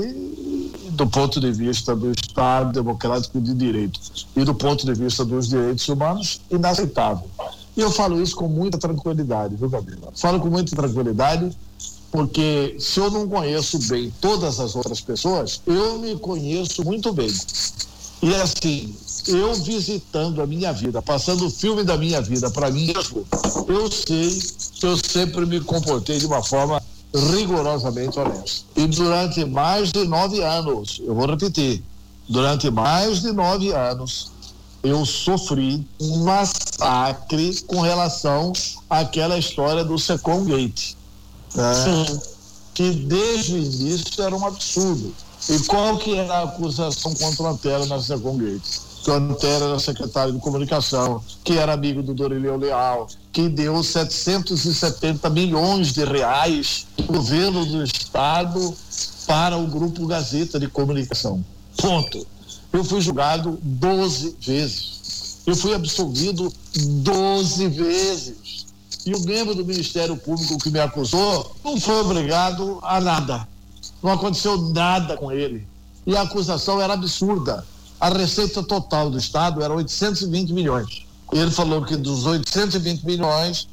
do 0.91 1.07
ponto 1.07 1.39
de 1.39 1.51
vista 1.51 1.95
do 1.95 2.11
Estado 2.11 2.73
Democrático 2.73 3.39
de 3.39 3.53
Direito 3.53 3.99
e 4.35 4.43
do 4.43 4.55
ponto 4.55 4.85
de 4.85 4.93
vista 4.93 5.23
dos 5.23 5.47
direitos 5.47 5.87
humanos, 5.87 6.41
inaceitável. 6.49 7.29
E 7.77 7.81
eu 7.81 7.91
falo 7.91 8.21
isso 8.21 8.35
com 8.35 8.47
muita 8.47 8.77
tranquilidade, 8.77 9.55
viu, 9.55 9.69
Gabriela? 9.69 10.11
Falo 10.15 10.39
com 10.39 10.49
muita 10.49 10.75
tranquilidade, 10.75 11.55
porque 12.11 12.75
se 12.79 12.99
eu 12.99 13.09
não 13.09 13.29
conheço 13.29 13.79
bem 13.87 14.11
todas 14.19 14.59
as 14.59 14.75
outras 14.75 14.99
pessoas, 14.99 15.61
eu 15.65 15.99
me 15.99 16.17
conheço 16.17 16.83
muito 16.83 17.13
bem. 17.13 17.31
E 18.23 18.35
assim, 18.35 18.93
eu 19.27 19.53
visitando 19.55 20.41
a 20.41 20.47
minha 20.47 20.71
vida, 20.71 21.01
passando 21.01 21.45
o 21.45 21.49
filme 21.49 21.83
da 21.83 21.97
minha 21.97 22.21
vida 22.21 22.49
para 22.49 22.69
mim 22.69 22.87
mesmo, 22.87 23.25
eu 23.67 23.91
sei 23.91 24.41
que 24.75 24.85
eu 24.85 24.97
sempre 24.97 25.45
me 25.45 25.59
comportei 25.61 26.19
de 26.19 26.25
uma 26.25 26.43
forma 26.43 26.81
rigorosamente 27.13 28.19
honesta. 28.19 28.65
E 28.75 28.87
durante 28.87 29.45
mais 29.45 29.91
de 29.91 30.03
nove 30.05 30.41
anos, 30.41 31.01
eu 31.03 31.13
vou 31.13 31.27
repetir, 31.27 31.83
durante 32.27 32.69
mais 32.69 33.21
de 33.21 33.31
nove 33.31 33.71
anos, 33.71 34.31
eu 34.83 35.05
sofri 35.05 35.85
um 35.99 36.23
massacre 36.23 37.61
com 37.67 37.81
relação 37.81 38.51
àquela 38.89 39.37
história 39.37 39.83
do 39.83 39.99
Second 39.99 40.49
Gate. 40.51 40.95
Né? 41.53 42.19
Que 42.73 42.91
desde 42.91 43.53
o 43.53 43.57
início 43.57 44.23
era 44.23 44.35
um 44.35 44.45
absurdo. 44.45 45.13
E 45.49 45.59
qual 45.65 45.97
que 45.97 46.15
era 46.15 46.33
a 46.33 46.43
acusação 46.43 47.13
contra 47.13 47.43
o 47.43 47.47
Antero 47.47 47.85
na 47.85 48.01
Second 48.01 48.43
Gate? 48.43 48.90
Antero 49.09 49.65
era 49.65 49.79
secretário 49.79 50.33
de 50.33 50.39
comunicação, 50.39 51.23
que 51.43 51.53
era 51.53 51.73
amigo 51.73 52.03
do 52.03 52.13
Dorileu 52.13 52.57
Leal, 52.57 53.07
que 53.31 53.49
deu 53.49 53.81
770 53.83 55.29
milhões 55.29 55.91
de 55.91 56.03
reais 56.03 56.85
do 56.95 57.03
governo 57.05 57.65
do 57.65 57.83
Estado 57.83 58.75
para 59.25 59.57
o 59.57 59.65
Grupo 59.65 60.05
Gazeta 60.05 60.59
de 60.59 60.67
Comunicação. 60.67 61.43
Ponto. 61.77 62.27
Eu 62.71 62.83
fui 62.83 63.01
julgado 63.01 63.57
12 63.61 64.35
vezes. 64.39 65.41
Eu 65.47 65.55
fui 65.55 65.73
absolvido 65.73 66.53
12 66.75 67.67
vezes. 67.69 68.67
E 69.05 69.15
o 69.15 69.19
membro 69.21 69.55
do 69.55 69.65
Ministério 69.65 70.15
Público 70.15 70.59
que 70.59 70.69
me 70.69 70.79
acusou 70.79 71.55
não 71.63 71.79
foi 71.79 72.01
obrigado 72.01 72.77
a 72.83 73.01
nada. 73.01 73.47
Não 74.03 74.11
aconteceu 74.11 74.57
nada 74.57 75.17
com 75.17 75.31
ele. 75.31 75.67
E 76.05 76.15
a 76.15 76.21
acusação 76.21 76.79
era 76.79 76.93
absurda 76.93 77.65
a 78.01 78.09
receita 78.09 78.63
total 78.63 79.11
do 79.11 79.17
Estado 79.19 79.61
era 79.61 79.71
820 79.71 80.51
milhões. 80.53 81.05
Ele 81.31 81.51
falou 81.51 81.85
que 81.85 81.95
dos 81.95 82.25
820 82.25 83.03
milhões, 83.05 83.67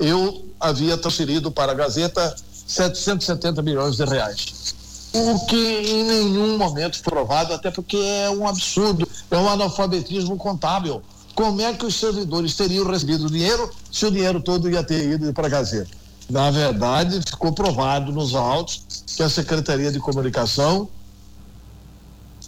eu 0.00 0.48
havia 0.58 0.96
transferido 0.96 1.50
para 1.52 1.72
a 1.72 1.74
Gazeta 1.74 2.34
770 2.66 3.60
milhões 3.60 3.96
de 3.96 4.04
reais. 4.06 4.74
O 5.12 5.38
que 5.44 5.56
em 5.56 6.02
nenhum 6.02 6.56
momento 6.56 7.02
provado, 7.02 7.52
até 7.52 7.70
porque 7.70 7.98
é 7.98 8.30
um 8.30 8.48
absurdo, 8.48 9.06
é 9.30 9.36
um 9.36 9.48
analfabetismo 9.50 10.38
contábil. 10.38 11.02
Como 11.34 11.60
é 11.60 11.74
que 11.74 11.84
os 11.84 11.94
servidores 11.94 12.56
teriam 12.56 12.86
recebido 12.86 13.28
dinheiro 13.28 13.70
se 13.92 14.06
o 14.06 14.10
dinheiro 14.10 14.40
todo 14.40 14.70
ia 14.70 14.82
ter 14.82 15.10
ido 15.10 15.30
para 15.34 15.46
a 15.46 15.50
Gazeta? 15.50 15.90
Na 16.30 16.50
verdade, 16.50 17.20
ficou 17.20 17.52
provado 17.52 18.10
nos 18.12 18.34
autos 18.34 19.04
que 19.14 19.22
a 19.22 19.28
Secretaria 19.28 19.92
de 19.92 20.00
Comunicação 20.00 20.88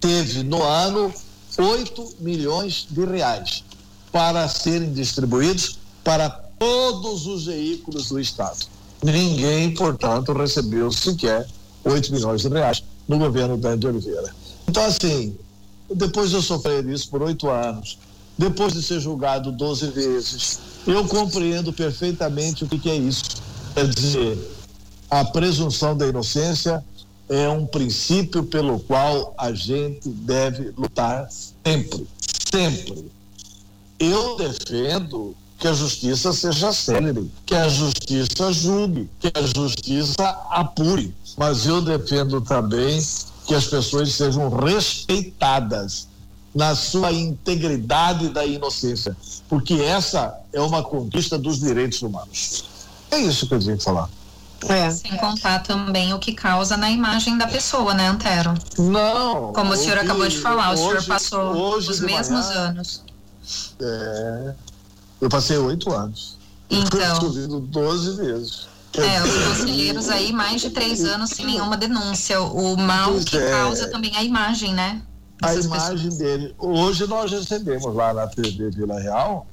teve 0.00 0.42
no 0.42 0.62
ano 0.62 1.12
8 1.58 2.16
milhões 2.20 2.86
de 2.90 3.04
reais 3.04 3.64
para 4.12 4.48
serem 4.48 4.92
distribuídos 4.92 5.78
para 6.02 6.30
todos 6.30 7.26
os 7.26 7.46
veículos 7.46 8.08
do 8.08 8.20
Estado. 8.20 8.58
Ninguém, 9.02 9.74
portanto, 9.74 10.32
recebeu 10.32 10.90
sequer 10.90 11.46
8 11.84 12.12
milhões 12.12 12.42
de 12.42 12.48
reais 12.48 12.82
no 13.06 13.18
governo 13.18 13.56
Dante 13.56 13.80
de 13.80 13.86
Oliveira. 13.86 14.34
Então, 14.68 14.84
assim, 14.84 15.36
depois 15.94 16.30
de 16.30 16.36
eu 16.36 16.42
sofrer 16.42 16.84
isso 16.88 17.08
por 17.08 17.22
oito 17.22 17.48
anos, 17.48 17.98
depois 18.36 18.72
de 18.72 18.82
ser 18.82 19.00
julgado 19.00 19.52
12 19.52 19.90
vezes, 19.90 20.58
eu 20.86 21.06
compreendo 21.06 21.72
perfeitamente 21.72 22.64
o 22.64 22.68
que, 22.68 22.78
que 22.78 22.90
é 22.90 22.96
isso. 22.96 23.22
Quer 23.74 23.88
dizer, 23.88 24.38
a 25.10 25.24
presunção 25.24 25.96
da 25.96 26.06
inocência 26.06 26.84
é 27.28 27.48
um 27.48 27.66
princípio 27.66 28.44
pelo 28.44 28.78
qual 28.80 29.34
a 29.36 29.52
gente 29.52 30.08
deve 30.08 30.72
lutar 30.76 31.28
sempre, 31.30 32.06
sempre. 32.52 33.10
Eu 33.98 34.36
defendo 34.36 35.34
que 35.58 35.66
a 35.66 35.72
justiça 35.72 36.32
seja 36.32 36.72
célere, 36.72 37.30
que 37.44 37.54
a 37.54 37.68
justiça 37.68 38.52
julgue, 38.52 39.08
que 39.18 39.32
a 39.34 39.42
justiça 39.42 40.28
apure, 40.50 41.14
mas 41.36 41.66
eu 41.66 41.80
defendo 41.80 42.40
também 42.40 43.02
que 43.46 43.54
as 43.54 43.66
pessoas 43.66 44.12
sejam 44.12 44.48
respeitadas 44.48 46.08
na 46.54 46.74
sua 46.74 47.12
integridade 47.12 48.28
da 48.30 48.44
inocência, 48.44 49.16
porque 49.48 49.74
essa 49.74 50.38
é 50.52 50.60
uma 50.60 50.82
conquista 50.82 51.38
dos 51.38 51.60
direitos 51.60 52.02
humanos. 52.02 52.64
É 53.10 53.18
isso 53.18 53.46
que 53.46 53.54
eu 53.54 53.60
tinha 53.60 53.76
que 53.76 53.84
falar. 53.84 54.08
É. 54.68 54.90
Sem 54.90 55.16
contar 55.16 55.62
também 55.62 56.14
o 56.14 56.18
que 56.18 56.32
causa 56.32 56.76
na 56.76 56.90
imagem 56.90 57.36
da 57.36 57.46
pessoa, 57.46 57.94
né, 57.94 58.08
Antero? 58.08 58.54
Não. 58.78 59.52
Como 59.52 59.72
o 59.72 59.76
senhor 59.76 59.98
acabou 59.98 60.26
de 60.26 60.38
falar, 60.38 60.72
o 60.72 60.76
senhor 60.76 61.04
passou 61.04 61.76
os 61.76 62.00
mesmos 62.00 62.46
manhã, 62.46 62.60
anos. 62.68 63.02
É. 63.80 64.54
Eu 65.20 65.28
passei 65.28 65.58
oito 65.58 65.92
anos. 65.92 66.38
Então. 66.70 67.20
Fui 67.32 67.60
12 67.60 68.16
vezes. 68.16 68.68
É, 68.94 69.22
os 69.22 69.58
conselheiros 69.58 70.08
aí, 70.08 70.32
mais 70.32 70.62
de 70.62 70.70
três 70.70 71.04
anos 71.04 71.30
sem 71.30 71.44
nenhuma 71.44 71.76
denúncia. 71.76 72.40
O 72.40 72.76
mal 72.76 73.12
pois 73.12 73.24
que 73.24 73.36
é. 73.36 73.50
causa 73.50 73.88
também 73.88 74.16
a 74.16 74.24
imagem, 74.24 74.72
né? 74.72 75.02
a 75.42 75.54
imagem 75.54 76.10
pessoas. 76.10 76.18
dele. 76.18 76.54
Hoje 76.58 77.06
nós 77.06 77.30
recebemos 77.30 77.94
lá 77.94 78.14
na 78.14 78.26
TV 78.26 78.70
Vila 78.70 78.98
Real 78.98 79.46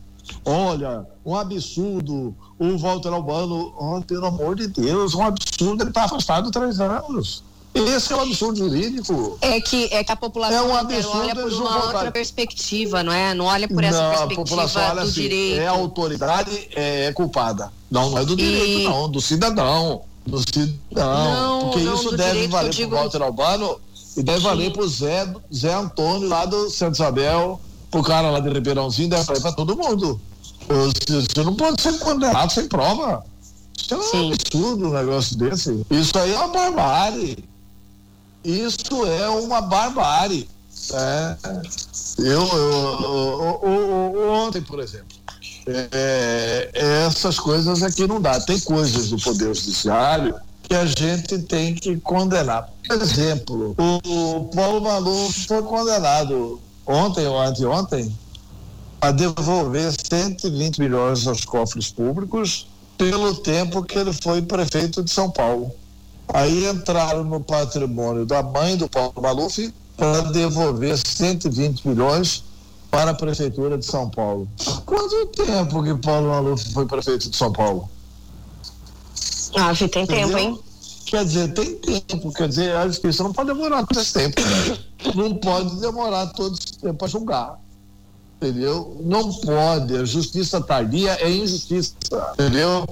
olha, 0.46 1.06
um 1.25 1.36
absurdo, 1.36 2.36
o 2.60 2.77
Walter 2.77 3.10
Albano, 3.10 3.74
oh, 3.77 4.01
pelo 4.01 4.25
amor 4.25 4.56
de 4.56 4.68
Deus, 4.68 5.13
um 5.13 5.24
absurdo, 5.24 5.84
ele 5.84 5.89
está 5.89 6.03
afastado 6.03 6.51
três 6.51 6.80
anos. 6.80 7.44
Esse 7.74 8.13
é 8.13 8.15
um 8.15 8.22
absurdo 8.22 8.60
jurídico. 8.60 9.38
É 9.42 9.60
que, 9.60 9.86
é 9.92 10.03
que 10.03 10.12
a 10.12 10.15
população 10.15 10.58
é 10.58 10.62
um 10.62 10.75
absurdo 10.75 11.18
olha 11.18 11.36
por 11.36 11.51
uma 11.51 11.86
outra 11.86 12.12
perspectiva, 12.12 13.01
não 13.01 13.12
é? 13.12 13.34
Não 13.34 13.46
olha 13.46 13.68
por 13.68 13.84
essa 13.84 14.00
não, 14.00 14.10
perspectiva 14.10 14.42
a 14.42 14.46
população 14.46 14.82
olha 14.84 14.94
do 14.94 15.01
assim, 15.01 15.22
direito. 15.22 15.60
É 15.60 15.68
a 15.68 15.72
autoridade 15.72 16.70
é, 16.75 17.12
culpada. 17.13 17.74
Não, 17.89 18.12
não 18.12 18.18
é 18.20 18.25
do 18.25 18.36
direito, 18.36 18.82
e... 18.82 18.84
não, 18.84 19.10
do 19.10 19.20
cidadão. 19.20 20.03
Do 20.25 20.39
cidadão. 20.39 21.34
Não, 21.34 21.60
porque 21.62 21.80
não, 21.80 21.96
isso 21.96 22.15
deve 22.15 22.48
valer 22.48 22.75
para 22.75 22.86
o 22.86 22.89
Walter 22.89 23.22
Albano 23.24 23.80
e 24.15 24.22
deve 24.22 24.38
Sim. 24.38 24.44
valer 24.44 24.72
para 24.72 24.84
o 24.84 24.88
Zé, 24.88 25.34
Zé 25.53 25.74
Antônio 25.74 26.30
lá 26.30 26.46
do 26.46 26.70
Santo 26.70 26.94
Isabel, 26.94 27.60
para 27.93 28.00
o 28.00 28.03
cara 28.03 28.31
lá 28.31 28.39
de 28.39 28.50
Ribeirãozinho, 28.50 29.09
deve 29.09 29.23
valer 29.23 29.41
para 29.41 29.51
todo 29.51 29.77
mundo. 29.77 30.19
Você 30.67 31.43
não 31.43 31.53
pode 31.53 31.79
ser 31.79 32.00
condenado 32.00 32.51
sem 32.51 32.67
prova. 32.67 33.23
Isso 33.77 33.93
é 33.93 33.97
um 33.97 34.01
Sim. 34.01 34.33
absurdo 34.33 34.88
um 34.88 34.93
negócio 34.93 35.38
desse. 35.38 35.85
Isso 35.91 36.17
aí 36.17 36.33
é 36.33 36.38
uma 36.39 36.47
barbárie. 36.47 37.43
Isso 38.43 39.05
é 39.05 39.29
uma 39.29 39.62
barbárie. 39.62 40.50
É. 40.91 41.38
Eu, 42.17 42.47
eu, 42.47 43.59
eu, 43.63 44.13
eu, 44.15 44.31
ontem, 44.31 44.62
por 44.62 44.79
exemplo, 44.79 45.15
é, 45.67 46.71
essas 46.73 47.39
coisas 47.39 47.83
aqui 47.83 48.07
não 48.07 48.19
dá. 48.19 48.39
Tem 48.39 48.59
coisas 48.59 49.09
do 49.09 49.19
Poder 49.19 49.53
Judiciário 49.53 50.35
que 50.63 50.73
a 50.73 50.85
gente 50.85 51.38
tem 51.43 51.75
que 51.75 51.97
condenar. 51.97 52.69
Por 52.88 53.01
exemplo, 53.01 53.75
o, 53.77 54.39
o 54.39 54.45
Paulo 54.45 54.81
Maluf 54.81 55.45
foi 55.47 55.62
condenado 55.62 56.59
ontem 56.86 57.28
ou 57.28 57.40
anteontem 57.40 58.16
a 59.02 59.12
devolver 59.12 59.94
120 60.10 60.80
milhões 60.80 61.28
aos 61.28 61.44
cofres 61.44 61.92
públicos 61.92 62.68
pelo 62.98 63.36
tempo 63.36 63.84
que 63.84 63.98
ele 63.98 64.13
foi 64.13 64.42
prefeito 64.42 65.04
de 65.04 65.12
São 65.12 65.30
Paulo. 65.30 65.72
Aí 66.34 66.66
entraram 66.70 67.24
no 67.24 67.42
patrimônio 67.42 68.25
da 68.25 68.42
mãe 68.42 68.78
do 68.78 68.88
Paulo 68.88 69.13
Maluf 69.22 69.74
para 69.98 70.22
devolver 70.32 70.98
120 70.98 71.88
milhões 71.88 72.44
para 72.90 73.12
a 73.12 73.13
prefeitura 73.13 73.78
de 73.78 73.86
São 73.86 74.10
Paulo. 74.10 74.48
Quanto 74.86 75.25
tempo 75.28 75.84
que 75.84 75.96
Paulo 75.96 76.30
Maluf 76.30 76.72
foi 76.72 76.86
prefeito 76.86 77.30
de 77.30 77.36
São 77.36 77.52
Paulo? 77.52 77.90
Ah, 79.56 79.74
tem 79.75 80.04
Entendeu? 80.04 80.28
tempo, 80.28 80.38
hein? 80.38 80.60
Quer 81.13 81.25
dizer, 81.25 81.53
tem 81.53 81.75
tempo, 81.75 82.34
quer 82.34 82.48
dizer, 82.48 82.75
a 82.75 82.88
justiça 82.88 83.22
não 83.22 83.32
pode 83.32 83.50
demorar 83.50 83.86
todo 83.86 84.01
esse 84.01 84.13
tempo. 84.13 84.41
Né? 84.41 84.77
Não 85.13 85.36
pode 85.36 85.79
demorar 85.79 86.25
todo 86.34 86.58
esse 86.58 86.79
tempo 86.79 86.96
para 86.96 87.08
julgar 87.08 87.60
entendeu? 88.41 88.98
Não 89.01 89.32
pode. 89.32 89.96
A 89.96 90.03
justiça 90.03 90.60
tardia 90.60 91.12
é 91.22 91.29
injustiça, 91.29 91.96
entendeu? 92.34 92.86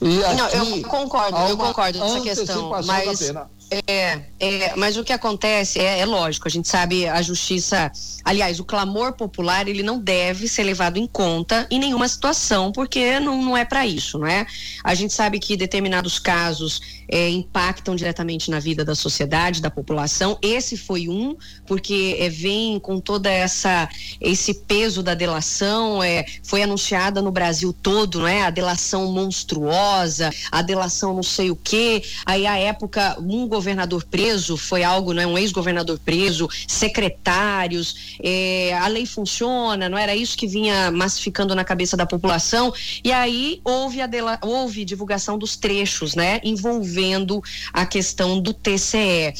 E 0.00 0.24
aqui, 0.24 0.36
não, 0.36 0.48
eu 0.48 0.82
concordo, 0.88 1.38
eu 1.48 1.56
concordo 1.56 1.98
nessa 1.98 2.20
questão, 2.20 2.70
mas 2.84 3.32
é, 3.70 4.20
é, 4.40 4.76
mas 4.76 4.96
o 4.96 5.04
que 5.04 5.12
acontece 5.12 5.78
é, 5.78 6.00
é, 6.00 6.06
lógico, 6.06 6.48
a 6.48 6.50
gente 6.50 6.68
sabe 6.68 7.06
a 7.06 7.20
justiça, 7.20 7.92
aliás, 8.24 8.58
o 8.58 8.64
clamor 8.64 9.12
popular 9.12 9.68
ele 9.68 9.82
não 9.82 9.98
deve 9.98 10.48
ser 10.48 10.62
levado 10.62 10.96
em 10.96 11.06
conta 11.06 11.66
em 11.70 11.78
nenhuma 11.78 12.08
situação, 12.08 12.72
porque 12.72 13.20
não, 13.20 13.42
não 13.42 13.56
é 13.56 13.64
para 13.64 13.86
isso, 13.86 14.18
não 14.18 14.26
é? 14.26 14.46
A 14.82 14.94
gente 14.94 15.12
sabe 15.12 15.38
que 15.38 15.56
determinados 15.56 16.18
casos 16.18 16.80
é, 17.08 17.28
impactam 17.28 17.94
diretamente 17.94 18.50
na 18.50 18.58
vida 18.58 18.84
da 18.84 18.94
sociedade, 18.94 19.62
da 19.62 19.70
população. 19.70 20.38
Esse 20.42 20.76
foi 20.76 21.08
um, 21.08 21.36
porque 21.66 22.16
é, 22.20 22.28
vem 22.28 22.78
com 22.78 23.00
toda 23.00 23.30
essa 23.30 23.88
esse 24.20 24.54
peso 24.54 25.02
da 25.02 25.14
delação, 25.14 26.02
é, 26.02 26.24
foi 26.42 26.62
anunciada 26.62 27.22
no 27.22 27.30
Brasil 27.30 27.72
todo, 27.72 28.20
não 28.20 28.28
é? 28.28 28.42
A 28.42 28.50
delação 28.50 29.10
monstruosa, 29.12 30.30
a 30.50 30.62
delação 30.62 31.14
não 31.14 31.22
sei 31.22 31.50
o 31.50 31.56
quê. 31.56 32.02
Aí 32.24 32.46
a 32.46 32.56
época 32.56 33.16
um 33.20 33.46
governador 33.58 34.04
preso 34.04 34.56
foi 34.56 34.82
algo, 34.82 35.12
não 35.12 35.22
é? 35.22 35.26
Um 35.26 35.38
ex-governador 35.38 35.98
preso, 35.98 36.48
secretários, 36.66 38.16
é, 38.22 38.72
a 38.74 38.88
lei 38.88 39.06
funciona, 39.06 39.88
não 39.88 39.98
era 39.98 40.14
isso 40.14 40.36
que 40.36 40.46
vinha 40.46 40.90
massificando 40.90 41.54
na 41.54 41.64
cabeça 41.64 41.96
da 41.96 42.06
população. 42.06 42.72
E 43.04 43.12
aí 43.12 43.60
houve 43.64 44.06
dela, 44.06 44.38
houve 44.42 44.84
divulgação 44.84 45.36
dos 45.36 45.56
trechos, 45.56 46.14
né? 46.14 46.40
Envolvendo 46.44 46.78
envolvendo 46.78 47.42
a 47.72 47.84
questão 47.84 48.40
do 48.40 48.52
TCE. 48.52 49.34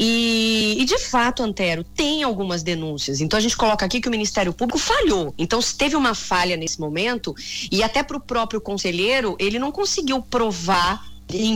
E, 0.00 0.76
e, 0.78 0.84
de 0.84 0.96
fato, 0.98 1.42
Antero, 1.42 1.82
tem 1.82 2.22
algumas 2.22 2.62
denúncias. 2.62 3.20
Então 3.20 3.36
a 3.36 3.40
gente 3.40 3.56
coloca 3.56 3.84
aqui 3.84 4.00
que 4.00 4.06
o 4.06 4.10
Ministério 4.10 4.52
Público 4.52 4.78
falhou. 4.78 5.34
Então, 5.36 5.60
se 5.60 5.76
teve 5.76 5.96
uma 5.96 6.14
falha 6.14 6.56
nesse 6.56 6.78
momento, 6.78 7.34
e 7.70 7.82
até 7.82 8.02
para 8.02 8.16
o 8.16 8.20
próprio 8.20 8.60
conselheiro, 8.60 9.36
ele 9.40 9.58
não 9.58 9.72
conseguiu 9.72 10.22
provar 10.22 11.04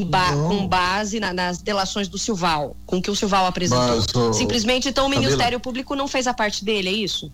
ba 0.04 0.32
com 0.32 0.66
base 0.66 1.18
na, 1.18 1.32
nas 1.32 1.58
delações 1.58 2.08
do 2.08 2.18
Silval, 2.18 2.76
com 2.86 2.98
o 2.98 3.02
que 3.02 3.10
o 3.10 3.16
Silval 3.16 3.46
apresentou. 3.46 4.02
Mas, 4.24 4.36
Simplesmente, 4.36 4.88
então, 4.88 5.06
o 5.06 5.08
Ministério 5.08 5.58
Público 5.58 5.94
não 5.94 6.06
fez 6.06 6.26
a 6.26 6.34
parte 6.34 6.64
dele, 6.64 6.88
é 6.88 6.92
isso? 6.92 7.32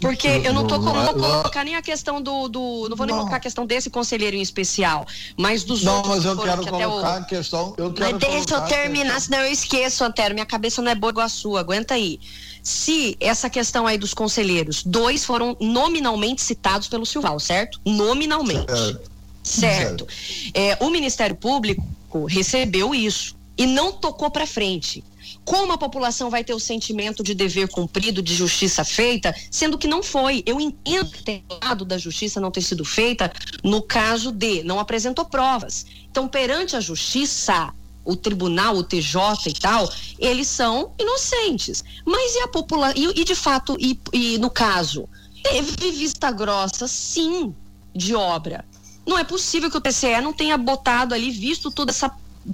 Porque 0.00 0.28
eu 0.28 0.52
não, 0.52 0.66
tô, 0.66 0.78
não 0.78 0.92
vou 1.04 1.14
colocar 1.14 1.64
nem 1.64 1.74
a 1.74 1.82
questão 1.82 2.20
do. 2.20 2.48
do 2.48 2.86
não 2.88 2.96
vou 2.96 3.06
nem 3.06 3.14
colocar 3.14 3.36
a 3.36 3.40
questão 3.40 3.66
desse 3.66 3.90
conselheiro 3.90 4.36
em 4.36 4.40
especial, 4.40 5.06
mas 5.36 5.64
dos 5.64 5.82
não, 5.82 5.96
outros. 5.96 6.24
Não, 6.24 6.34
mas 6.34 6.38
eu 6.38 6.44
quero 6.44 6.62
que 6.62 6.70
colocar 6.70 7.12
o... 7.12 7.16
a 7.16 7.24
questão. 7.24 7.74
Eu 7.76 7.92
quero 7.92 8.12
mas 8.12 8.20
deixa 8.20 8.54
eu 8.54 8.60
terminar, 8.62 9.20
senão 9.20 9.40
eu 9.40 9.52
esqueço, 9.52 10.04
Antero. 10.04 10.34
Minha 10.34 10.46
cabeça 10.46 10.80
não 10.82 10.90
é 10.90 10.94
boa 10.94 11.10
igual 11.10 11.26
a 11.26 11.28
sua, 11.28 11.60
aguenta 11.60 11.94
aí. 11.94 12.20
Se 12.62 13.16
essa 13.18 13.50
questão 13.50 13.86
aí 13.86 13.98
dos 13.98 14.14
conselheiros, 14.14 14.84
dois 14.84 15.24
foram 15.24 15.56
nominalmente 15.60 16.42
citados 16.42 16.86
pelo 16.86 17.04
Silval, 17.04 17.40
certo? 17.40 17.80
Nominalmente. 17.84 18.70
Certo. 18.70 19.11
Certo. 19.42 20.06
É, 20.54 20.76
o 20.80 20.90
Ministério 20.90 21.36
Público 21.36 21.84
recebeu 22.26 22.94
isso 22.94 23.36
e 23.56 23.66
não 23.66 23.92
tocou 23.92 24.30
para 24.30 24.46
frente. 24.46 25.04
Como 25.44 25.72
a 25.72 25.78
população 25.78 26.30
vai 26.30 26.44
ter 26.44 26.54
o 26.54 26.60
sentimento 26.60 27.22
de 27.22 27.34
dever 27.34 27.68
cumprido, 27.68 28.22
de 28.22 28.34
justiça 28.34 28.84
feita, 28.84 29.34
sendo 29.50 29.76
que 29.76 29.88
não 29.88 30.02
foi? 30.02 30.42
Eu 30.46 30.60
entendo 30.60 31.10
que 31.10 31.22
tem 31.22 31.44
lado 31.62 31.84
da 31.84 31.98
justiça 31.98 32.40
não 32.40 32.50
ter 32.50 32.62
sido 32.62 32.84
feita 32.84 33.32
no 33.64 33.82
caso 33.82 34.30
de 34.30 34.62
não 34.62 34.78
apresentou 34.78 35.24
provas. 35.24 35.84
Então, 36.10 36.28
perante 36.28 36.76
a 36.76 36.80
justiça, 36.80 37.72
o 38.04 38.14
tribunal, 38.14 38.76
o 38.76 38.84
TJ 38.84 39.48
e 39.48 39.52
tal, 39.52 39.92
eles 40.18 40.48
são 40.48 40.92
inocentes. 40.98 41.82
Mas 42.04 42.34
e 42.36 42.40
a 42.40 42.48
população? 42.48 42.94
E, 42.96 43.20
e, 43.20 43.24
de 43.24 43.34
fato, 43.34 43.76
e, 43.80 43.98
e 44.12 44.38
no 44.38 44.50
caso, 44.50 45.08
teve 45.42 45.90
vista 45.90 46.30
grossa, 46.30 46.86
sim, 46.86 47.54
de 47.94 48.14
obra. 48.14 48.64
Não 49.06 49.18
é 49.18 49.24
possível 49.24 49.70
que 49.70 49.76
o 49.76 49.80
TCE 49.80 50.20
não 50.22 50.32
tenha 50.32 50.56
botado 50.56 51.14
ali, 51.14 51.30
visto 51.30 51.70
toda 51.70 51.90
essa, 51.90 52.10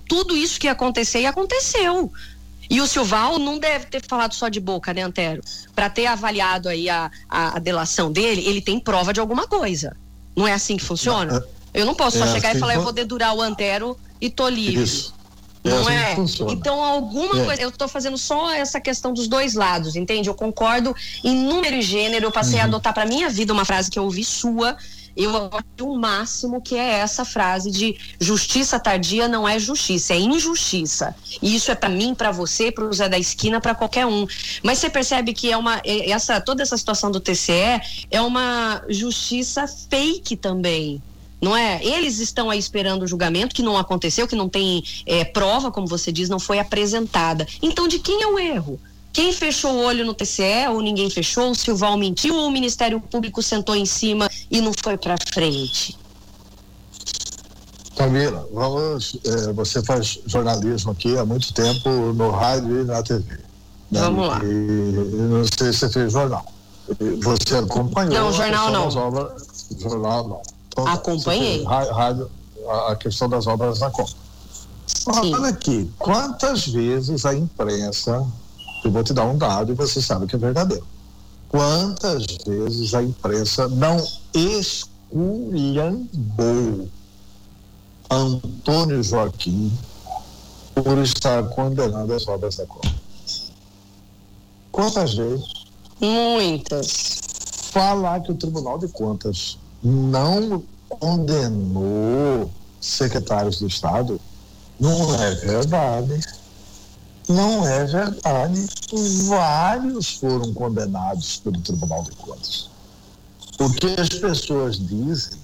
tudo 0.08 0.36
isso 0.36 0.58
que 0.58 0.66
ia 0.66 0.72
acontecer 0.72 1.20
e 1.20 1.26
aconteceu. 1.26 2.10
E 2.70 2.80
o 2.80 2.86
Silval 2.86 3.38
não 3.38 3.58
deve 3.58 3.86
ter 3.86 4.02
falado 4.06 4.34
só 4.34 4.48
de 4.48 4.60
boca, 4.60 4.92
né, 4.92 5.02
Antero? 5.02 5.42
Para 5.74 5.88
ter 5.88 6.06
avaliado 6.06 6.68
aí 6.68 6.88
a, 6.88 7.10
a, 7.28 7.56
a, 7.56 7.58
delação 7.58 8.12
dele, 8.12 8.46
ele 8.46 8.60
tem 8.60 8.78
prova 8.78 9.12
de 9.12 9.20
alguma 9.20 9.46
coisa. 9.46 9.96
Não 10.36 10.46
é 10.46 10.52
assim 10.52 10.76
que 10.76 10.84
funciona? 10.84 11.42
Eu 11.72 11.86
não 11.86 11.94
posso 11.94 12.18
só 12.18 12.26
é 12.26 12.32
chegar 12.32 12.50
assim 12.50 12.58
e 12.58 12.60
falar, 12.60 12.74
eu 12.74 12.82
vou 12.82 12.92
dedurar 12.92 13.34
o 13.34 13.40
Antero 13.40 13.98
e 14.20 14.28
tô 14.28 14.48
livre. 14.48 14.82
Isso. 14.82 15.14
É 15.64 15.70
não 15.70 15.80
assim 15.80 16.44
é? 16.44 16.52
Então, 16.52 16.82
alguma 16.82 17.40
é. 17.40 17.44
coisa. 17.44 17.62
Eu 17.62 17.68
estou 17.70 17.88
fazendo 17.88 18.18
só 18.18 18.50
essa 18.52 18.80
questão 18.80 19.12
dos 19.12 19.28
dois 19.28 19.54
lados, 19.54 19.96
entende? 19.96 20.28
Eu 20.28 20.34
concordo 20.34 20.94
em 21.24 21.34
número 21.34 21.76
e 21.76 21.82
gênero. 21.82 22.26
Eu 22.26 22.32
passei 22.32 22.56
uhum. 22.56 22.62
a 22.62 22.64
adotar 22.64 22.92
para 22.92 23.06
minha 23.06 23.30
vida 23.30 23.52
uma 23.52 23.64
frase 23.64 23.90
que 23.90 23.98
eu 23.98 24.04
ouvi 24.04 24.24
sua, 24.24 24.76
eu 25.24 25.50
acho 25.52 25.88
o 25.88 25.98
máximo 25.98 26.60
que 26.60 26.76
é 26.76 26.98
essa 27.00 27.24
frase 27.24 27.70
de 27.70 27.96
justiça 28.20 28.78
tardia 28.78 29.26
não 29.26 29.48
é 29.48 29.58
justiça, 29.58 30.14
é 30.14 30.18
injustiça. 30.18 31.14
E 31.42 31.56
isso 31.56 31.70
é 31.70 31.74
para 31.74 31.88
mim, 31.88 32.14
para 32.14 32.30
você, 32.30 32.70
para 32.70 32.84
o 32.84 32.92
Zé 32.92 33.08
da 33.08 33.18
esquina, 33.18 33.60
para 33.60 33.74
qualquer 33.74 34.06
um. 34.06 34.26
Mas 34.62 34.78
você 34.78 34.88
percebe 34.88 35.32
que 35.32 35.50
é 35.50 35.56
uma 35.56 35.80
é, 35.84 36.10
essa 36.10 36.40
toda 36.40 36.62
essa 36.62 36.76
situação 36.76 37.10
do 37.10 37.20
TCE 37.20 38.06
é 38.10 38.20
uma 38.20 38.82
justiça 38.88 39.66
fake 39.66 40.36
também 40.36 41.02
não 41.40 41.56
é? 41.56 41.80
Eles 41.84 42.18
estão 42.18 42.50
aí 42.50 42.58
esperando 42.58 43.02
o 43.02 43.06
julgamento 43.06 43.54
que 43.54 43.62
não 43.62 43.78
aconteceu, 43.78 44.26
que 44.26 44.34
não 44.34 44.48
tem 44.48 44.82
é, 45.06 45.24
prova, 45.24 45.70
como 45.70 45.86
você 45.86 46.10
diz, 46.10 46.28
não 46.28 46.40
foi 46.40 46.58
apresentada. 46.58 47.46
Então, 47.62 47.86
de 47.86 47.98
quem 47.98 48.22
é 48.22 48.26
o 48.26 48.38
erro? 48.38 48.80
Quem 49.18 49.32
fechou 49.32 49.72
o 49.72 49.82
olho 49.82 50.06
no 50.06 50.14
TCE 50.14 50.68
ou 50.70 50.80
ninguém 50.80 51.10
fechou? 51.10 51.50
O 51.50 51.54
Silval 51.54 51.98
mentiu 51.98 52.36
ou 52.36 52.46
o 52.46 52.50
Ministério 52.52 53.00
Público 53.00 53.42
sentou 53.42 53.74
em 53.74 53.84
cima 53.84 54.30
e 54.48 54.60
não 54.60 54.70
foi 54.72 54.96
para 54.96 55.16
frente? 55.34 55.98
Camila, 57.96 58.48
vamos, 58.52 59.18
é, 59.24 59.52
você 59.52 59.82
faz 59.82 60.20
jornalismo 60.24 60.92
aqui 60.92 61.18
há 61.18 61.24
muito 61.24 61.52
tempo 61.52 61.90
no 61.90 62.30
rádio 62.30 62.82
e 62.82 62.84
na 62.84 63.02
TV. 63.02 63.38
Né? 63.90 64.00
Vamos 64.00 64.28
lá. 64.28 64.40
E, 64.44 64.46
não 64.46 65.44
sei 65.44 65.72
se 65.72 65.80
você 65.80 65.88
fez 65.88 66.12
jornal. 66.12 66.46
Você 67.20 67.56
acompanhou. 67.56 68.14
Não, 68.14 68.32
jornal 68.32 68.70
não. 68.70 68.88
Obras, 68.88 69.66
jornal 69.80 70.28
não. 70.28 70.42
Então, 70.68 70.86
Acompanhei. 70.86 71.64
Rádio, 71.64 72.30
a, 72.68 72.92
a 72.92 72.94
questão 72.94 73.28
das 73.28 73.48
obras 73.48 73.80
na 73.80 73.90
Copa. 73.90 74.12
Olha 75.06 75.48
aqui, 75.48 75.90
quantas 75.98 76.68
vezes 76.68 77.26
a 77.26 77.34
imprensa 77.34 78.24
eu 78.88 78.92
vou 78.92 79.04
te 79.04 79.12
dar 79.12 79.26
um 79.26 79.36
dado 79.36 79.70
e 79.72 79.74
você 79.74 80.00
sabe 80.00 80.26
que 80.26 80.34
é 80.34 80.38
verdadeiro. 80.38 80.86
Quantas 81.48 82.24
vezes 82.46 82.94
a 82.94 83.02
imprensa 83.02 83.68
não 83.68 84.02
esculhambou 84.34 86.08
Antônio 88.10 89.02
Joaquim 89.02 89.70
por 90.74 90.98
estar 90.98 91.42
condenando 91.50 92.14
as 92.14 92.26
obras 92.26 92.56
da 92.56 92.66
Copa? 92.66 92.90
Quantas 94.72 95.14
vezes? 95.14 95.46
Muitas. 96.00 97.18
Falar 97.70 98.20
que 98.20 98.32
o 98.32 98.34
Tribunal 98.34 98.78
de 98.78 98.88
Contas 98.88 99.58
não 99.82 100.62
condenou 100.88 102.50
secretários 102.80 103.58
do 103.58 103.66
Estado 103.66 104.18
não 104.80 105.14
é 105.14 105.34
verdade. 105.34 106.20
Não 107.28 107.66
é 107.66 107.84
verdade. 107.84 108.66
Vários 109.26 110.16
foram 110.16 110.52
condenados 110.54 111.36
pelo 111.36 111.60
Tribunal 111.60 112.02
de 112.02 112.12
Contas. 112.12 112.70
O 113.60 113.70
que 113.70 114.00
as 114.00 114.08
pessoas 114.08 114.78
dizem, 114.78 115.38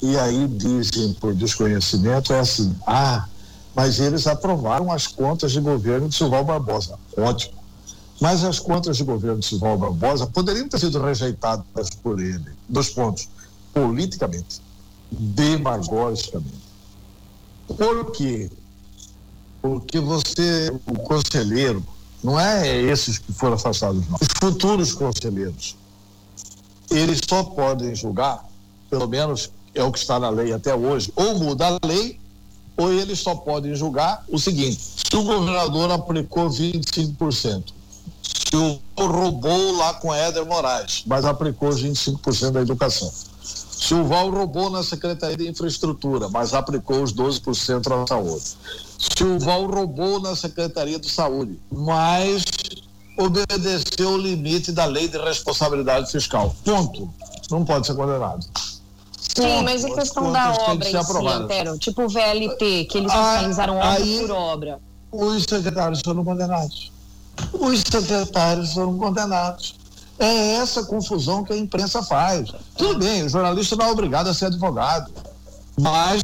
e 0.00 0.16
aí 0.16 0.48
dizem 0.48 1.12
por 1.14 1.34
desconhecimento, 1.34 2.32
é 2.32 2.40
assim: 2.40 2.74
ah, 2.86 3.28
mas 3.74 4.00
eles 4.00 4.26
aprovaram 4.26 4.90
as 4.90 5.06
contas 5.06 5.52
de 5.52 5.60
governo 5.60 6.08
de 6.08 6.14
Silval 6.14 6.44
Barbosa. 6.44 6.98
Ótimo. 7.18 7.54
Mas 8.18 8.42
as 8.42 8.58
contas 8.58 8.96
de 8.96 9.04
governo 9.04 9.40
de 9.40 9.46
Silval 9.46 9.76
Barbosa 9.76 10.26
poderiam 10.26 10.66
ter 10.68 10.78
sido 10.78 11.02
rejeitadas 11.02 11.90
por 12.02 12.18
ele. 12.18 12.50
Dois 12.66 12.88
pontos. 12.88 13.28
Politicamente, 13.74 14.62
demagogicamente. 15.10 16.64
Por 17.66 18.12
quê? 18.12 18.50
Porque 19.66 19.98
você, 19.98 20.72
o 20.86 20.94
conselheiro, 21.00 21.84
não 22.22 22.38
é 22.38 22.80
esses 22.82 23.18
que 23.18 23.32
foram 23.32 23.54
afastados, 23.54 24.08
não. 24.08 24.16
Os 24.20 24.28
futuros 24.38 24.92
conselheiros, 24.94 25.74
eles 26.88 27.20
só 27.28 27.42
podem 27.42 27.92
julgar, 27.92 28.44
pelo 28.88 29.08
menos 29.08 29.50
é 29.74 29.82
o 29.82 29.90
que 29.90 29.98
está 29.98 30.20
na 30.20 30.30
lei 30.30 30.52
até 30.52 30.72
hoje, 30.72 31.12
ou 31.16 31.36
muda 31.40 31.66
a 31.66 31.86
lei, 31.86 32.20
ou 32.76 32.92
eles 32.92 33.18
só 33.18 33.34
podem 33.34 33.74
julgar 33.74 34.24
o 34.28 34.38
seguinte: 34.38 34.80
se 34.80 35.16
o 35.16 35.24
governador 35.24 35.90
aplicou 35.90 36.48
25%, 36.48 37.64
se 38.22 38.56
o 38.56 38.80
roubou 38.96 39.76
lá 39.78 39.94
com 39.94 40.14
Éder 40.14 40.46
Moraes, 40.46 41.02
mas 41.06 41.24
aplicou 41.24 41.70
os 41.70 41.82
25% 41.82 42.52
da 42.52 42.60
educação. 42.60 43.12
Se 43.76 43.94
o 43.94 44.04
Val 44.04 44.30
roubou 44.30 44.70
na 44.70 44.82
Secretaria 44.82 45.36
de 45.36 45.48
Infraestrutura, 45.48 46.28
mas 46.30 46.54
aplicou 46.54 47.02
os 47.02 47.12
12% 47.12 47.86
na 47.88 48.06
saúde. 48.06 48.44
Se 48.98 49.22
o 49.22 49.38
Val 49.38 49.66
roubou 49.66 50.18
na 50.18 50.34
Secretaria 50.34 50.98
de 50.98 51.10
Saúde, 51.10 51.60
mas 51.70 52.42
obedeceu 53.18 54.10
o 54.10 54.16
limite 54.16 54.72
da 54.72 54.86
lei 54.86 55.08
de 55.08 55.18
responsabilidade 55.18 56.10
fiscal. 56.10 56.56
Ponto. 56.64 57.08
Não 57.50 57.64
pode 57.64 57.86
ser 57.86 57.94
condenado. 57.94 58.46
Sim, 59.18 59.62
mas 59.62 59.84
a 59.84 59.94
questão 59.94 60.32
da 60.32 60.52
obra 60.52 60.88
em 60.88 61.04
si, 61.04 61.28
Antero, 61.28 61.78
tipo 61.78 62.04
o 62.04 62.08
VLT, 62.08 62.86
que 62.86 62.98
eles 62.98 63.12
ah, 63.12 63.32
fiscalizaram 63.32 63.76
obra 63.76 63.90
aí, 63.90 64.20
por 64.20 64.30
obra. 64.30 64.80
Os 65.12 65.42
secretários 65.42 66.00
foram 66.02 66.24
condenados. 66.24 66.90
Os 67.52 67.80
secretários 67.80 68.72
foram 68.72 68.96
condenados. 68.96 69.74
É 70.18 70.54
essa 70.54 70.84
confusão 70.84 71.44
que 71.44 71.52
a 71.52 71.56
imprensa 71.56 72.02
faz. 72.02 72.50
Tudo 72.76 72.98
bem, 72.98 73.22
o 73.22 73.28
jornalista 73.28 73.76
não 73.76 73.86
é 73.86 73.90
obrigado 73.90 74.28
a 74.28 74.34
ser 74.34 74.46
advogado, 74.46 75.10
mas 75.78 76.22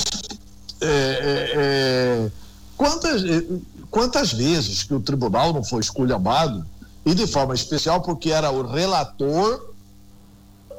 é, 0.81 0.87
é, 0.87 1.53
é 1.55 2.31
quantas, 2.77 3.25
é, 3.25 3.45
quantas 3.91 4.33
vezes 4.33 4.83
que 4.83 4.95
o 4.95 5.01
tribunal 5.01 5.53
não 5.53 5.63
foi 5.63 5.81
esculhambado, 5.81 6.65
e 7.05 7.15
de 7.15 7.27
forma 7.27 7.55
especial 7.55 8.01
porque 8.01 8.31
era 8.31 8.51
o 8.51 8.67
relator 8.67 9.73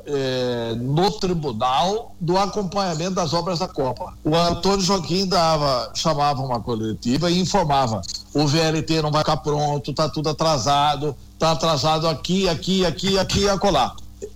é, 0.06 0.76
no 0.76 1.12
tribunal 1.12 2.14
do 2.20 2.38
acompanhamento 2.38 3.12
das 3.12 3.34
obras 3.34 3.60
da 3.60 3.68
Copa. 3.68 4.14
O 4.24 4.36
Antônio 4.36 4.82
Joaquim 4.82 5.26
dava, 5.26 5.92
chamava 5.94 6.42
uma 6.42 6.60
coletiva 6.60 7.30
e 7.32 7.40
informava: 7.40 8.02
o 8.34 8.48
VLT 8.48 9.02
não 9.02 9.12
vai 9.12 9.22
ficar 9.22 9.38
pronto, 9.38 9.92
está 9.92 10.10
tudo 10.10 10.30
atrasado, 10.30 11.16
está 11.44 11.52
atrasado 11.52 12.08
aqui, 12.08 12.48
aqui, 12.48 12.86
aqui, 12.86 13.20
aqui 13.20 13.42
e 13.42 13.50
acolá. 13.50 13.94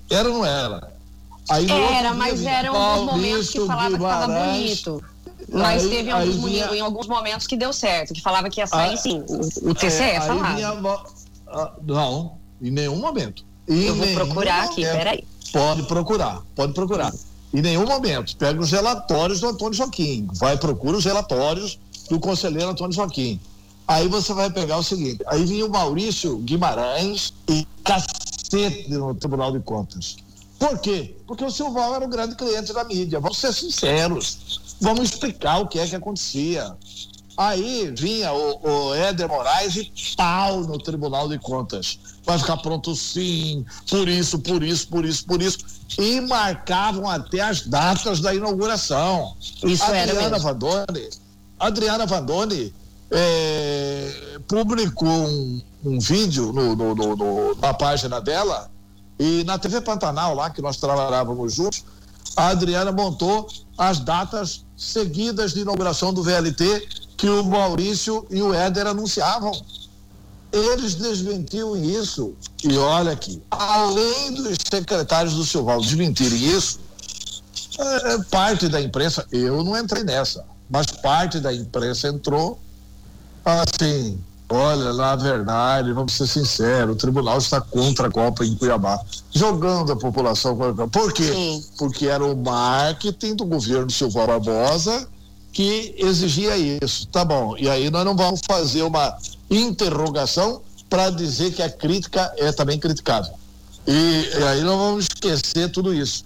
Era 0.09 0.29
ou 0.29 0.39
não 0.39 0.45
era? 0.45 0.91
Aí, 1.49 1.65
era, 1.71 2.13
mas 2.13 2.45
eram 2.45 2.75
alguns 2.75 3.13
momentos 3.13 3.49
que 3.49 3.65
falava 3.65 3.89
Guimarães, 3.89 4.27
que 4.27 4.33
estava 4.33 4.51
bonito. 4.51 5.03
Mas 5.49 5.83
aí, 5.83 5.89
teve 5.89 6.11
alguns, 6.11 6.35
vinha, 6.43 6.65
em 6.75 6.81
alguns 6.81 7.07
momentos 7.07 7.47
que 7.47 7.55
deu 7.55 7.71
certo, 7.71 8.13
que 8.13 8.21
falava 8.21 8.49
que 8.49 8.59
ia 8.59 8.67
sair 8.67 8.89
aí, 8.89 8.97
sim. 8.97 9.23
O, 9.61 9.73
TCE 9.73 10.03
é, 10.03 10.21
falava. 10.21 10.55
Vinha, 10.55 10.77
ah, 11.47 11.71
não, 11.83 12.33
em 12.61 12.71
nenhum 12.71 12.97
momento. 12.97 13.45
Em 13.69 13.83
Eu 13.83 13.95
vou 13.95 14.07
procurar 14.07 14.65
aqui, 14.65 14.81
peraí. 14.81 15.23
Pode 15.53 15.83
procurar, 15.83 16.41
pode 16.53 16.73
procurar. 16.73 17.13
Em 17.53 17.61
nenhum 17.61 17.85
momento. 17.85 18.35
Pega 18.35 18.59
os 18.59 18.71
relatórios 18.71 19.39
do 19.39 19.47
Antônio 19.47 19.73
Joaquim. 19.73 20.27
Vai 20.33 20.57
procura 20.57 20.97
os 20.97 21.05
relatórios 21.05 21.79
do 22.09 22.19
conselheiro 22.19 22.69
Antônio 22.69 22.91
Joaquim. 22.91 23.39
Aí 23.87 24.07
você 24.07 24.33
vai 24.33 24.49
pegar 24.49 24.77
o 24.77 24.83
seguinte: 24.83 25.23
aí 25.27 25.45
vinha 25.45 25.65
o 25.65 25.69
Maurício 25.69 26.37
Guimarães 26.39 27.33
e 27.47 27.65
cacete 27.83 28.89
no 28.89 29.15
Tribunal 29.15 29.51
de 29.51 29.59
Contas. 29.61 30.17
Por 30.59 30.79
quê? 30.79 31.15
Porque 31.25 31.45
o 31.45 31.51
Silval 31.51 31.95
era 31.95 32.05
um 32.05 32.09
grande 32.09 32.35
cliente 32.35 32.73
da 32.73 32.83
mídia. 32.83 33.19
Vamos 33.19 33.37
ser 33.37 33.53
sinceros. 33.53 34.59
Vamos 34.81 35.11
explicar 35.11 35.59
o 35.59 35.67
que 35.67 35.79
é 35.79 35.87
que 35.87 35.95
acontecia. 35.95 36.75
Aí 37.37 37.93
vinha 37.95 38.33
o, 38.33 38.59
o 38.67 38.95
Éder 38.95 39.29
Moraes 39.29 39.75
e 39.75 39.91
pau 40.15 40.61
no 40.61 40.79
Tribunal 40.79 41.29
de 41.29 41.37
Contas. 41.37 41.99
Vai 42.25 42.39
ficar 42.39 42.57
pronto 42.57 42.95
sim, 42.95 43.63
por 43.87 44.09
isso, 44.09 44.39
por 44.39 44.63
isso, 44.63 44.87
por 44.87 45.05
isso, 45.05 45.25
por 45.25 45.41
isso. 45.41 45.59
E 45.99 46.19
marcavam 46.21 47.07
até 47.07 47.41
as 47.41 47.61
datas 47.61 48.19
da 48.19 48.33
inauguração. 48.33 49.37
Isso 49.63 49.83
Adriana 49.83 50.11
era 50.13 50.29
mesmo. 50.31 50.39
Vandone, 50.39 51.09
Adriana 51.59 52.05
Vandone 52.07 52.73
é, 53.11 54.39
publicou 54.47 55.07
um, 55.07 55.61
um 55.83 55.99
vídeo 55.99 56.51
no, 56.51 56.75
no, 56.75 56.95
no, 56.95 57.55
na 57.55 57.73
página 57.73 58.19
dela 58.19 58.69
e 59.19 59.43
na 59.43 59.57
TV 59.57 59.81
Pantanal, 59.81 60.35
lá 60.35 60.49
que 60.49 60.61
nós 60.61 60.77
trabalhávamos 60.77 61.53
juntos, 61.55 61.83
a 62.35 62.49
Adriana 62.49 62.91
montou 62.91 63.47
as 63.77 63.99
datas 63.99 64.63
seguidas 64.75 65.53
de 65.53 65.61
inauguração 65.61 66.13
do 66.13 66.21
VLT 66.21 66.87
que 67.17 67.27
o 67.27 67.43
Maurício 67.43 68.27
e 68.29 68.41
o 68.41 68.53
Éder 68.53 68.85
anunciavam. 68.85 69.51
Eles 70.51 70.95
desmentiam 70.95 71.75
isso. 71.75 72.35
E 72.63 72.77
olha 72.77 73.11
aqui, 73.11 73.41
além 73.49 74.33
dos 74.33 74.57
secretários 74.71 75.33
do 75.33 75.43
Silval 75.43 75.81
desmentirem 75.81 76.37
isso, 76.37 76.79
é, 77.79 78.17
parte 78.29 78.67
da 78.67 78.79
imprensa, 78.79 79.25
eu 79.31 79.63
não 79.63 79.77
entrei 79.77 80.03
nessa, 80.03 80.45
mas 80.69 80.87
parte 80.87 81.39
da 81.39 81.53
imprensa 81.53 82.07
entrou 82.07 82.59
assim, 83.47 84.19
olha, 84.49 84.93
na 84.93 85.15
verdade, 85.15 85.93
vamos 85.93 86.13
ser 86.13 86.27
sinceros, 86.27 86.95
o 86.95 86.97
tribunal 86.97 87.37
está 87.37 87.61
contra 87.61 88.07
a 88.07 88.11
Copa 88.11 88.45
em 88.45 88.55
Cuiabá, 88.55 88.99
jogando 89.31 89.91
a 89.91 89.95
população 89.95 90.55
contra 90.55 90.71
a 90.71 90.75
Copa. 90.75 90.99
Por 90.99 91.13
quê? 91.13 91.31
Sim. 91.31 91.65
Porque 91.77 92.07
era 92.07 92.25
o 92.25 92.35
marketing 92.35 93.35
do 93.35 93.45
governo 93.45 93.89
Silval 93.89 94.27
Barbosa 94.27 95.07
que 95.51 95.95
exigia 95.97 96.55
isso. 96.57 97.07
Tá 97.07 97.25
bom, 97.25 97.55
e 97.57 97.67
aí 97.67 97.89
nós 97.89 98.05
não 98.05 98.15
vamos 98.15 98.41
fazer 98.45 98.83
uma 98.83 99.17
interrogação 99.49 100.61
para 100.89 101.09
dizer 101.09 101.51
que 101.51 101.63
a 101.63 101.69
crítica 101.69 102.31
é 102.37 102.51
também 102.51 102.77
criticável. 102.77 103.33
E, 103.87 104.29
e 104.37 104.43
aí 104.43 104.61
nós 104.61 104.77
vamos 104.77 105.05
esquecer 105.05 105.71
tudo 105.71 105.93
isso. 105.93 106.23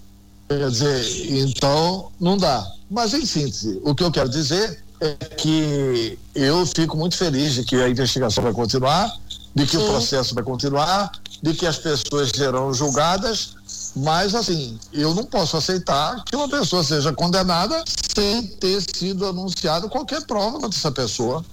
Quer 0.50 0.70
dizer, 0.70 1.32
então 1.40 2.12
não 2.20 2.36
dá. 2.36 2.70
Mas 2.90 3.14
em 3.14 3.26
síntese, 3.26 3.80
o 3.86 3.96
que 3.96 4.04
eu 4.04 4.12
quero 4.12 4.28
dizer 4.28 4.84
é 5.02 5.16
que 5.36 6.18
eu 6.36 6.64
fico 6.66 6.96
muito 6.96 7.18
feliz 7.18 7.56
de 7.56 7.64
que 7.64 7.76
a 7.76 7.90
investigação 7.90 8.44
vai 8.44 8.54
continuar, 8.54 9.12
de 9.56 9.66
que 9.66 9.76
Sim. 9.76 9.84
o 9.84 9.88
processo 9.88 10.36
vai 10.36 10.44
continuar, 10.44 11.12
de 11.42 11.54
que 11.56 11.66
as 11.66 11.80
pessoas 11.80 12.30
serão 12.30 12.72
julgadas, 12.72 13.56
mas 13.96 14.36
assim, 14.36 14.80
eu 14.94 15.16
não 15.16 15.26
posso 15.26 15.58
aceitar 15.58 16.24
que 16.24 16.36
uma 16.36 16.48
pessoa 16.48 16.84
seja 16.84 17.12
condenada 17.14 17.84
sem 18.16 18.46
ter 18.46 18.80
sido 18.82 19.26
anunciado 19.26 19.90
qualquer 19.90 20.22
prova 20.26 20.60
contra 20.60 20.78
essa 20.78 20.92
pessoa, 20.92 21.44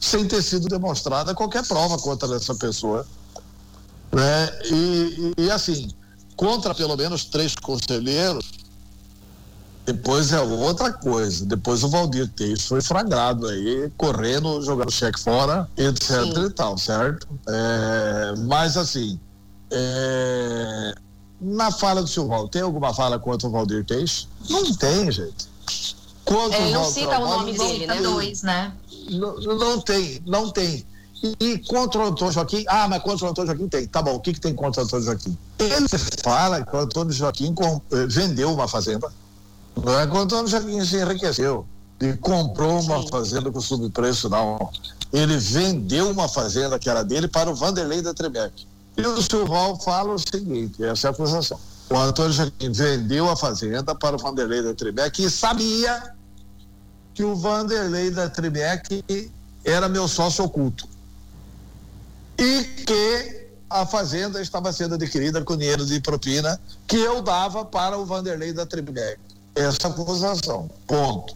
sem 0.00 0.26
ter 0.26 0.42
sido 0.42 0.68
demonstrada 0.68 1.34
qualquer 1.34 1.66
prova 1.66 1.98
contra 1.98 2.36
essa 2.36 2.54
pessoa. 2.54 3.04
Né? 4.12 4.50
E, 4.70 5.32
e, 5.38 5.44
e 5.44 5.50
assim, 5.50 5.90
contra 6.36 6.72
pelo 6.72 6.96
menos 6.96 7.24
três 7.24 7.54
conselheiros, 7.56 8.61
depois 9.84 10.32
é 10.32 10.40
outra 10.40 10.92
coisa. 10.92 11.44
Depois 11.44 11.82
o 11.82 11.88
Valdir 11.88 12.28
Teixeira 12.28 12.60
foi 12.60 12.80
flagrado 12.80 13.48
aí, 13.48 13.90
correndo, 13.96 14.62
jogando 14.62 14.90
cheque 14.90 15.20
fora, 15.20 15.68
etc 15.76 16.02
Sim. 16.02 16.46
e 16.46 16.50
tal, 16.50 16.78
certo? 16.78 17.26
É, 17.48 18.34
mas 18.46 18.76
assim, 18.76 19.18
é, 19.70 20.94
na 21.40 21.72
fala 21.72 22.02
do 22.02 22.28
Valdir, 22.28 22.50
tem 22.50 22.62
alguma 22.62 22.94
fala 22.94 23.18
contra 23.18 23.48
o 23.48 23.50
Valdir 23.50 23.84
Teixeira? 23.84 24.30
Não 24.48 24.74
tem, 24.74 25.10
gente. 25.10 25.50
Contra 26.24 26.58
Ele 26.58 26.72
não 26.72 26.84
cita 26.84 27.18
o 27.18 27.26
nome 27.26 27.52
dele, 27.52 27.86
né? 27.86 28.00
Dois, 28.00 28.42
né? 28.42 28.72
Não, 29.10 29.36
não 29.40 29.80
tem, 29.80 30.22
não 30.24 30.50
tem. 30.50 30.86
E 31.40 31.58
contra 31.58 32.00
o 32.00 32.06
Antônio 32.06 32.32
Joaquim, 32.32 32.64
ah, 32.68 32.88
mas 32.88 33.02
contra 33.02 33.26
o 33.26 33.30
Antônio 33.30 33.48
Joaquim 33.48 33.68
tem. 33.68 33.86
Tá 33.86 34.02
bom, 34.02 34.14
o 34.14 34.20
que, 34.20 34.32
que 34.32 34.40
tem 34.40 34.54
contra 34.54 34.82
o 34.82 34.84
Antônio 34.84 35.04
Joaquim? 35.04 35.36
Ele 35.58 35.86
fala 36.22 36.64
que 36.64 36.74
o 36.74 36.78
Antônio 36.78 37.12
Joaquim 37.12 37.54
eh, 37.92 38.06
vendeu 38.06 38.52
uma 38.52 38.66
fazenda. 38.66 39.12
Não 39.76 39.98
é 39.98 40.06
que 40.06 40.12
o 40.14 40.18
Antônio 40.18 40.48
Joaquim 40.48 40.84
se 40.84 40.96
enriqueceu 40.96 41.66
e 42.00 42.12
comprou 42.14 42.80
uma 42.80 43.06
fazenda 43.08 43.50
com 43.50 43.60
subpreço, 43.60 44.28
não. 44.28 44.70
Ele 45.12 45.36
vendeu 45.36 46.10
uma 46.10 46.28
fazenda 46.28 46.78
que 46.78 46.88
era 46.88 47.02
dele 47.02 47.28
para 47.28 47.50
o 47.50 47.54
Vanderlei 47.54 48.02
da 48.02 48.12
Trebec. 48.12 48.66
E 48.96 49.02
o 49.02 49.22
Silval 49.22 49.78
fala 49.80 50.14
o 50.14 50.18
seguinte: 50.18 50.82
essa 50.84 51.06
é 51.06 51.08
a 51.08 51.12
acusação. 51.12 51.58
O 51.90 51.96
Antônio 51.96 52.32
Joaquim 52.32 52.72
vendeu 52.72 53.28
a 53.28 53.36
fazenda 53.36 53.94
para 53.94 54.16
o 54.16 54.18
Vanderlei 54.18 54.62
da 54.62 54.74
Trebec 54.74 55.22
e 55.22 55.30
sabia 55.30 56.14
que 57.14 57.22
o 57.22 57.36
Vanderlei 57.36 58.10
da 58.10 58.28
Trebec 58.28 59.30
era 59.64 59.88
meu 59.88 60.08
sócio 60.08 60.44
oculto 60.44 60.88
e 62.38 62.64
que 62.84 63.42
a 63.68 63.86
fazenda 63.86 64.40
estava 64.40 64.72
sendo 64.72 64.96
adquirida 64.96 65.42
com 65.42 65.56
dinheiro 65.56 65.86
de 65.86 66.00
propina 66.00 66.60
que 66.86 66.96
eu 66.96 67.22
dava 67.22 67.64
para 67.64 67.96
o 67.96 68.04
Vanderlei 68.04 68.52
da 68.52 68.66
Tribeck. 68.66 69.18
Essa 69.54 69.88
acusação. 69.88 70.70
Ponto. 70.86 71.34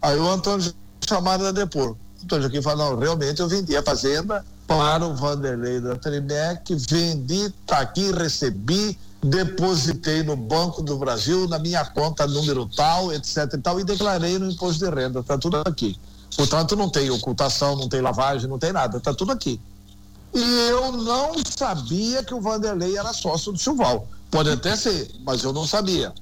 Aí 0.00 0.18
o 0.18 0.28
Antônio 0.28 0.72
chamaram 1.06 1.46
a 1.46 1.52
depor. 1.52 1.96
Antônio 2.22 2.44
Joaquim 2.44 2.62
falou, 2.62 2.92
não, 2.92 2.98
realmente 2.98 3.40
eu 3.40 3.48
vendi 3.48 3.76
a 3.76 3.82
fazenda 3.82 4.44
para 4.66 5.06
o 5.06 5.14
Vanderlei 5.14 5.80
da 5.80 5.96
Tribeck, 5.96 6.74
vendi, 6.88 7.52
tá 7.66 7.78
aqui, 7.78 8.10
recebi, 8.12 8.96
depositei 9.22 10.22
no 10.22 10.36
Banco 10.36 10.82
do 10.82 10.96
Brasil, 10.96 11.46
na 11.48 11.58
minha 11.58 11.84
conta 11.84 12.26
número 12.26 12.66
tal, 12.66 13.12
etc 13.12 13.52
e 13.52 13.58
tal, 13.58 13.80
e 13.80 13.84
declarei 13.84 14.38
no 14.38 14.50
imposto 14.50 14.84
de 14.84 14.94
renda, 14.94 15.22
tá 15.22 15.36
tudo 15.36 15.56
aqui. 15.56 15.98
Portanto, 16.36 16.74
não 16.74 16.88
tem 16.88 17.10
ocultação, 17.10 17.76
não 17.76 17.88
tem 17.88 18.00
lavagem, 18.00 18.48
não 18.48 18.58
tem 18.58 18.72
nada, 18.72 18.98
tá 18.98 19.12
tudo 19.12 19.32
aqui. 19.32 19.60
E 20.34 20.68
eu 20.70 20.92
não 20.92 21.34
sabia 21.44 22.24
que 22.24 22.32
o 22.32 22.40
Vanderlei 22.40 22.96
era 22.96 23.12
sócio 23.12 23.52
do 23.52 23.58
Silval. 23.58 24.08
Pode 24.30 24.48
até 24.48 24.74
ser, 24.74 25.10
mas 25.26 25.44
eu 25.44 25.52
não 25.52 25.66
sabia. 25.66 26.14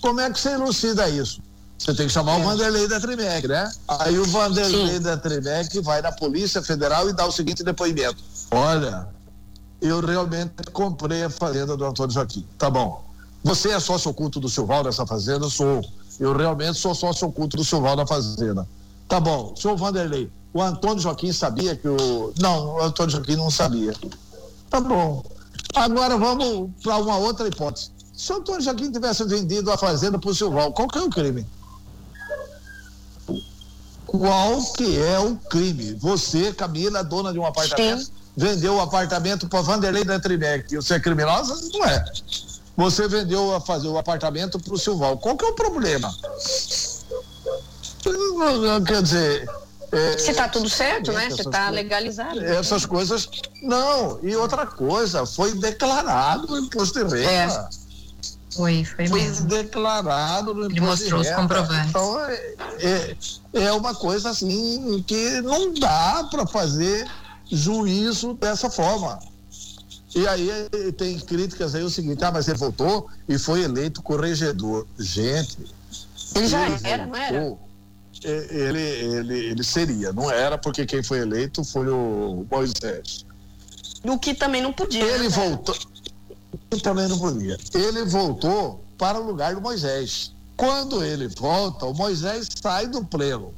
Como 0.00 0.20
é 0.20 0.30
que 0.30 0.40
você 0.40 0.50
elucida 0.50 1.08
isso? 1.08 1.40
Você 1.78 1.94
tem 1.94 2.06
que 2.06 2.12
chamar 2.12 2.38
é. 2.38 2.42
o 2.42 2.44
Vanderlei 2.44 2.86
da 2.86 3.00
Trimec, 3.00 3.48
né? 3.48 3.72
Aí 3.88 4.18
o 4.18 4.24
Vanderlei 4.26 4.96
Sim. 4.96 5.00
da 5.00 5.16
Trimec 5.16 5.80
vai 5.80 6.02
na 6.02 6.12
Polícia 6.12 6.62
Federal 6.62 7.08
e 7.08 7.12
dá 7.12 7.26
o 7.26 7.32
seguinte 7.32 7.64
depoimento: 7.64 8.22
Olha, 8.50 9.08
eu 9.80 10.00
realmente 10.00 10.52
comprei 10.72 11.24
a 11.24 11.30
fazenda 11.30 11.76
do 11.76 11.84
Antônio 11.84 12.12
Joaquim. 12.12 12.46
Tá 12.58 12.68
bom. 12.68 13.02
Você 13.42 13.70
é 13.70 13.80
sócio 13.80 14.10
oculto 14.10 14.38
do 14.38 14.48
Silval 14.48 14.84
nessa 14.84 15.06
fazenda? 15.06 15.48
Sou. 15.48 15.82
Eu 16.18 16.36
realmente 16.36 16.78
sou 16.78 16.94
sócio 16.94 17.26
oculto 17.26 17.56
do 17.56 17.64
Silval 17.64 17.96
na 17.96 18.06
fazenda. 18.06 18.68
Tá 19.08 19.18
bom. 19.18 19.54
Senhor 19.56 19.76
Vanderlei, 19.76 20.30
o 20.52 20.60
Antônio 20.60 20.98
Joaquim 20.98 21.32
sabia 21.32 21.74
que 21.74 21.88
o. 21.88 22.32
Não, 22.38 22.74
o 22.76 22.82
Antônio 22.82 23.12
Joaquim 23.12 23.36
não 23.36 23.50
sabia. 23.50 23.94
Tá 24.68 24.80
bom. 24.80 25.24
Agora 25.74 26.18
vamos 26.18 26.70
para 26.82 26.98
uma 26.98 27.16
outra 27.16 27.48
hipótese. 27.48 27.90
Se 28.20 28.34
o 28.34 28.36
Antônio 28.36 28.60
Joaquim 28.60 28.92
tivesse 28.92 29.24
vendido 29.24 29.72
a 29.72 29.78
fazenda 29.78 30.18
para 30.18 30.28
o 30.28 30.34
Silval, 30.34 30.74
qual 30.74 30.86
que 30.86 30.98
é 30.98 31.00
o 31.00 31.08
crime? 31.08 31.46
Qual 34.06 34.62
que 34.74 35.00
é 35.00 35.18
o 35.18 35.36
crime? 35.36 35.94
Você, 35.94 36.52
Camila, 36.52 37.02
dona 37.02 37.32
de 37.32 37.38
um 37.38 37.46
apartamento, 37.46 38.04
Sim. 38.04 38.12
vendeu 38.36 38.74
o 38.74 38.80
apartamento 38.82 39.48
para 39.48 39.62
Vanderlei 39.62 40.04
da 40.04 40.20
Trimec. 40.20 40.76
Você 40.76 40.94
é 40.94 41.00
criminosa? 41.00 41.58
Não 41.72 41.86
é. 41.86 42.04
Você 42.76 43.08
vendeu 43.08 43.54
a 43.54 43.60
fazer 43.60 43.88
o 43.88 43.96
apartamento 43.96 44.60
para 44.60 44.74
o 44.74 44.78
Silval. 44.78 45.16
Qual 45.16 45.34
que 45.34 45.46
é 45.46 45.48
o 45.48 45.54
problema? 45.54 46.14
Quer 48.86 49.02
dizer, 49.02 49.48
é, 49.92 50.18
Se 50.18 50.30
está 50.30 50.46
tudo 50.46 50.68
certo, 50.68 51.10
né? 51.12 51.30
Se 51.30 51.40
está 51.40 51.70
legalizado. 51.70 52.38
Essas 52.44 52.84
coisas. 52.84 53.30
Não, 53.62 54.20
e 54.22 54.36
outra 54.36 54.66
coisa, 54.66 55.24
foi 55.24 55.54
declarado 55.54 56.46
no 56.48 56.58
imposto 56.58 57.02
de 57.02 57.16
renda. 57.16 57.70
Foi, 58.54 58.84
foi, 58.84 59.06
foi 59.06 59.20
mesmo. 59.20 59.46
declarado 59.46 60.54
no 60.54 60.66
Ele 60.66 60.80
mostrou 60.80 61.20
os 61.20 61.30
comprovantes. 61.30 61.90
Então, 61.90 62.20
é, 62.20 62.54
é, 62.80 63.16
é 63.54 63.72
uma 63.72 63.94
coisa 63.94 64.30
assim 64.30 65.02
que 65.06 65.40
não 65.42 65.72
dá 65.74 66.26
para 66.30 66.46
fazer 66.46 67.06
juízo 67.50 68.34
dessa 68.34 68.68
forma. 68.68 69.18
E 70.14 70.26
aí 70.26 70.50
tem 70.96 71.18
críticas 71.20 71.74
aí 71.74 71.84
o 71.84 71.90
seguinte, 71.90 72.24
ah, 72.24 72.32
mas 72.32 72.48
ele 72.48 72.58
voltou 72.58 73.08
e 73.28 73.38
foi 73.38 73.62
eleito 73.62 74.02
corregedor. 74.02 74.86
Gente. 74.98 75.58
Ele 76.34 76.48
já 76.48 76.66
ele 76.66 76.78
era, 76.82 77.04
voltou, 77.04 77.20
não 77.20 77.38
era? 77.38 77.58
ele, 78.24 78.80
ele, 78.80 79.38
ele 79.46 79.64
seria, 79.64 80.12
não 80.12 80.30
era, 80.30 80.58
porque 80.58 80.84
quem 80.84 81.02
foi 81.02 81.20
eleito 81.20 81.64
foi 81.64 81.88
o 81.88 82.44
Moisés. 82.50 83.24
O 84.02 84.18
que 84.18 84.34
também 84.34 84.62
não 84.62 84.72
podia. 84.72 85.02
Ele 85.02 85.24
né? 85.24 85.28
voltou. 85.28 85.76
Ele 86.70 86.80
também 86.80 87.08
não 87.08 87.18
podia. 87.18 87.58
Ele 87.74 88.04
voltou 88.04 88.84
para 88.96 89.20
o 89.20 89.26
lugar 89.26 89.54
do 89.54 89.60
Moisés. 89.60 90.32
Quando 90.56 91.02
ele 91.02 91.26
volta, 91.28 91.86
o 91.86 91.94
Moisés 91.94 92.48
sai 92.62 92.86
do 92.86 93.04
pleno. 93.04 93.52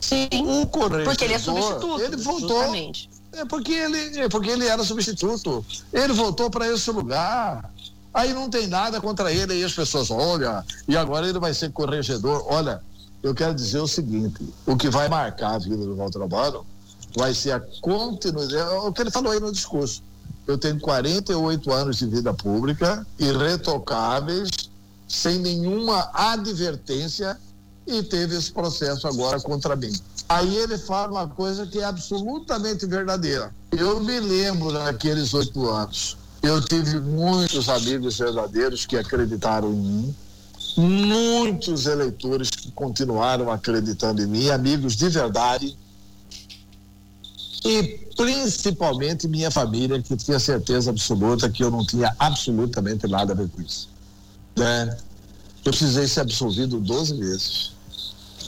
Sim. 0.00 0.28
O 0.32 0.66
porque 0.66 1.24
ele 1.24 1.34
é 1.34 1.38
substituto. 1.38 2.00
Ele 2.00 2.16
voltou. 2.16 2.48
Justamente. 2.48 3.10
É 3.32 3.44
porque 3.44 3.72
ele, 3.72 4.20
é 4.20 4.28
porque 4.28 4.50
ele 4.50 4.66
era 4.66 4.82
substituto. 4.82 5.64
Ele 5.92 6.12
voltou 6.12 6.50
para 6.50 6.66
esse 6.68 6.90
lugar. 6.90 7.70
Aí 8.12 8.32
não 8.32 8.50
tem 8.50 8.66
nada 8.66 9.00
contra 9.00 9.32
ele, 9.32 9.52
aí 9.52 9.62
as 9.62 9.72
pessoas, 9.72 10.10
olha, 10.10 10.64
e 10.88 10.96
agora 10.96 11.28
ele 11.28 11.38
vai 11.38 11.54
ser 11.54 11.70
corregedor. 11.70 12.44
Olha, 12.48 12.82
eu 13.22 13.32
quero 13.34 13.54
dizer 13.54 13.78
o 13.78 13.86
seguinte: 13.86 14.42
o 14.66 14.76
que 14.76 14.88
vai 14.88 15.08
marcar 15.08 15.54
a 15.54 15.58
vida 15.58 15.76
do 15.76 15.94
Walter 15.94 16.20
Obano 16.20 16.66
vai 17.16 17.32
ser 17.32 17.52
a 17.52 17.60
continuidade. 17.80 18.56
É 18.56 18.78
o 18.80 18.92
que 18.92 19.02
ele 19.02 19.10
falou 19.12 19.32
aí 19.32 19.38
no 19.38 19.52
discurso. 19.52 20.02
Eu 20.46 20.58
tenho 20.58 20.80
48 20.80 21.72
anos 21.72 21.96
de 21.96 22.06
vida 22.06 22.32
pública, 22.34 23.06
irretocáveis, 23.18 24.50
sem 25.06 25.38
nenhuma 25.38 26.10
advertência, 26.12 27.38
e 27.86 28.02
teve 28.02 28.36
esse 28.36 28.52
processo 28.52 29.06
agora 29.08 29.40
contra 29.40 29.74
mim. 29.74 29.92
Aí 30.28 30.56
ele 30.56 30.78
fala 30.78 31.10
uma 31.10 31.28
coisa 31.28 31.66
que 31.66 31.80
é 31.80 31.84
absolutamente 31.84 32.86
verdadeira. 32.86 33.52
Eu 33.72 34.00
me 34.00 34.20
lembro 34.20 34.70
naqueles 34.70 35.34
oito 35.34 35.68
anos. 35.68 36.16
Eu 36.42 36.60
tive 36.64 37.00
muitos 37.00 37.68
amigos 37.68 38.18
verdadeiros 38.18 38.86
que 38.86 38.96
acreditaram 38.96 39.72
em 39.72 39.76
mim, 39.76 40.16
muitos 40.76 41.86
eleitores 41.86 42.48
que 42.48 42.70
continuaram 42.70 43.50
acreditando 43.50 44.22
em 44.22 44.26
mim, 44.26 44.48
amigos 44.48 44.96
de 44.96 45.08
verdade, 45.08 45.76
e 47.64 47.82
principalmente 48.16 49.28
minha 49.28 49.50
família, 49.50 50.00
que 50.00 50.16
tinha 50.16 50.38
certeza 50.38 50.90
absoluta 50.90 51.48
que 51.50 51.62
eu 51.62 51.70
não 51.70 51.84
tinha 51.84 52.14
absolutamente 52.18 53.06
nada 53.06 53.32
a 53.32 53.36
ver 53.36 53.48
com 53.48 53.60
isso. 53.60 53.88
Né? 54.56 54.96
Eu 55.64 55.70
precisei 55.72 56.06
ser 56.06 56.20
absolvido 56.20 56.80
12 56.80 57.18
vezes 57.18 57.72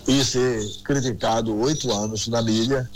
e 0.09 0.25
ser 0.25 0.66
criticado 0.83 1.55
oito 1.61 1.92
anos 1.92 2.27
na 2.29 2.42
mídia 2.42 2.88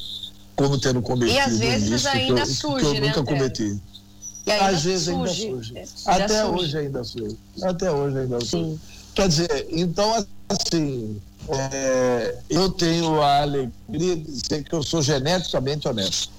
como 0.57 0.79
tendo 0.79 1.03
cometido 1.03 1.37
e 1.37 1.39
às 1.39 1.59
vezes 1.59 2.07
ainda 2.07 2.43
que 2.43 2.51
eu, 2.51 2.55
surge, 2.55 2.81
que 2.81 2.97
eu 2.97 3.01
né, 3.01 3.09
nunca 3.09 3.23
cometi. 3.23 3.81
Às 4.61 4.83
vezes 4.85 5.05
surge. 5.05 5.47
ainda 5.47 5.57
surge. 5.57 5.77
É, 5.77 5.85
Até 6.07 6.29
surge. 6.29 6.65
hoje 6.65 6.79
ainda 6.79 7.05
surge. 7.05 7.37
Até 7.63 7.91
hoje 7.91 8.19
ainda 8.19 8.41
Sim. 8.41 8.47
surge. 8.47 8.81
Quer 9.15 9.29
dizer, 9.29 9.67
então, 9.71 10.27
assim, 10.49 11.21
é, 11.49 12.39
eu 12.49 12.71
tenho 12.71 13.21
a 13.21 13.43
alegria 13.43 14.17
de 14.17 14.23
dizer 14.23 14.65
que 14.65 14.75
eu 14.75 14.83
sou 14.83 15.03
geneticamente 15.03 15.87
honesto. 15.87 16.31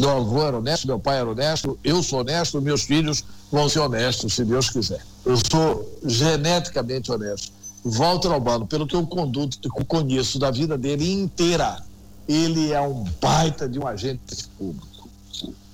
Meu 0.00 0.10
avô 0.10 0.42
era 0.42 0.58
honesto, 0.58 0.86
meu 0.86 0.98
pai 0.98 1.18
era 1.18 1.30
honesto, 1.30 1.78
eu 1.84 2.02
sou 2.02 2.20
honesto, 2.20 2.60
meus 2.60 2.82
filhos 2.82 3.24
vão 3.52 3.68
ser 3.68 3.80
honestos, 3.80 4.34
se 4.34 4.44
Deus 4.44 4.70
quiser. 4.70 5.04
Eu 5.24 5.36
sou 5.36 5.98
geneticamente 6.04 7.12
honesto. 7.12 7.52
Walter 7.84 8.32
Albano, 8.32 8.66
pelo 8.66 8.86
que 8.86 8.96
eu 8.96 9.06
conduto, 9.06 9.58
conheço 9.86 10.38
da 10.38 10.50
vida 10.50 10.76
dele 10.76 11.10
inteira, 11.12 11.82
ele 12.28 12.72
é 12.72 12.80
um 12.80 13.04
baita 13.20 13.68
de 13.68 13.78
um 13.78 13.86
agente 13.86 14.20
público. 14.58 15.08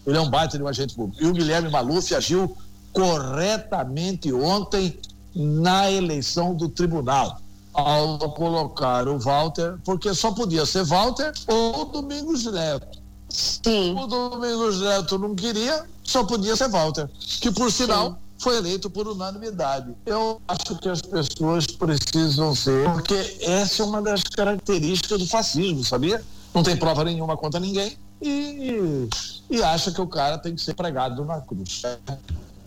Ele 0.07 0.17
é 0.17 0.21
um 0.21 0.31
baita 0.31 0.57
de 0.57 0.63
um 0.63 0.69
agente 0.69 0.95
público. 0.95 1.23
E 1.23 1.27
o 1.27 1.33
Guilherme 1.33 1.69
Maluf 1.69 2.15
agiu 2.15 2.57
corretamente 2.93 4.33
ontem 4.33 4.99
na 5.35 5.91
eleição 5.91 6.55
do 6.55 6.69
tribunal 6.69 7.41
ao 7.77 8.19
colocar 8.31 9.07
o 9.07 9.19
Walter, 9.19 9.79
porque 9.85 10.15
só 10.15 10.33
podia 10.33 10.65
ser 10.65 10.85
Walter 10.85 11.33
ou 11.47 11.85
Domingos 11.85 12.45
Neto. 12.47 12.99
Sim. 13.29 13.95
O 13.99 14.07
Domingos 14.07 14.81
Neto 14.81 15.19
não 15.19 15.35
queria, 15.35 15.85
só 16.03 16.25
podia 16.25 16.57
ser 16.57 16.69
Walter, 16.69 17.09
que 17.41 17.51
por 17.51 17.71
sinal 17.71 18.13
Sim. 18.13 18.17
foi 18.39 18.57
eleito 18.57 18.89
por 18.89 19.07
unanimidade. 19.07 19.95
Eu 20.07 20.41
acho 20.49 20.79
que 20.79 20.89
as 20.89 21.03
pessoas 21.03 21.67
precisam 21.67 22.55
ser, 22.55 22.91
porque 22.93 23.37
essa 23.43 23.83
é 23.83 23.87
uma 23.87 24.01
das 24.01 24.23
características 24.23 25.19
do 25.19 25.27
fascismo, 25.27 25.85
sabia? 25.85 26.25
Não 26.55 26.63
tem 26.63 26.77
prova 26.77 27.05
nenhuma 27.05 27.37
contra 27.37 27.61
ninguém 27.61 27.99
e, 28.23 29.09
e 29.51 29.63
acha 29.63 29.93
que 29.93 30.01
o 30.01 30.07
cara 30.07 30.39
tem 30.39 30.55
que 30.55 30.63
ser 30.63 30.73
pregado 30.73 31.25
na 31.27 31.43
cruz. 31.43 31.83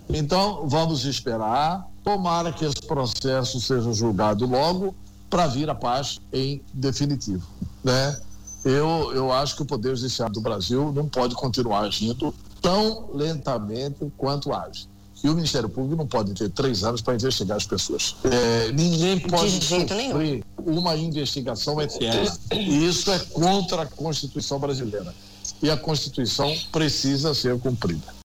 Então, 0.07 0.67
vamos 0.67 1.05
esperar. 1.05 1.87
Tomara 2.09 2.51
que 2.51 2.65
esse 2.65 2.81
processo 2.87 3.61
seja 3.61 3.93
julgado 3.93 4.47
logo 4.47 4.95
para 5.29 5.45
vir 5.45 5.69
a 5.69 5.75
paz 5.75 6.19
em 6.33 6.59
definitivo. 6.73 7.45
Né? 7.83 8.19
eu, 8.65 9.11
eu 9.13 9.31
acho 9.31 9.55
que 9.55 9.61
o 9.61 9.65
Poder 9.65 9.95
Judiciário 9.95 10.33
do 10.33 10.41
Brasil 10.41 10.91
não 10.91 11.07
pode 11.07 11.35
continuar 11.35 11.81
agindo 11.81 12.33
tão 12.59 13.11
lentamente 13.13 14.11
quanto 14.17 14.51
age. 14.51 14.87
E 15.23 15.29
o 15.29 15.35
Ministério 15.35 15.69
Público 15.69 15.97
não 15.97 16.07
pode 16.07 16.33
ter 16.33 16.49
três 16.49 16.83
anos 16.83 16.99
para 16.99 17.13
investigar 17.13 17.57
as 17.57 17.67
pessoas. 17.67 18.15
É, 18.23 18.71
ninguém 18.71 19.19
pode 19.19 19.63
sofrer 19.63 19.93
nenhum. 19.95 20.41
uma 20.65 20.97
investigação 20.97 21.79
eterna. 21.79 22.35
E 22.51 22.87
isso 22.87 23.11
é 23.11 23.19
contra 23.19 23.83
a 23.83 23.85
Constituição 23.85 24.57
brasileira. 24.57 25.13
E 25.61 25.69
a 25.69 25.77
Constituição 25.77 26.51
precisa 26.71 27.35
ser 27.35 27.59
cumprida. 27.59 28.17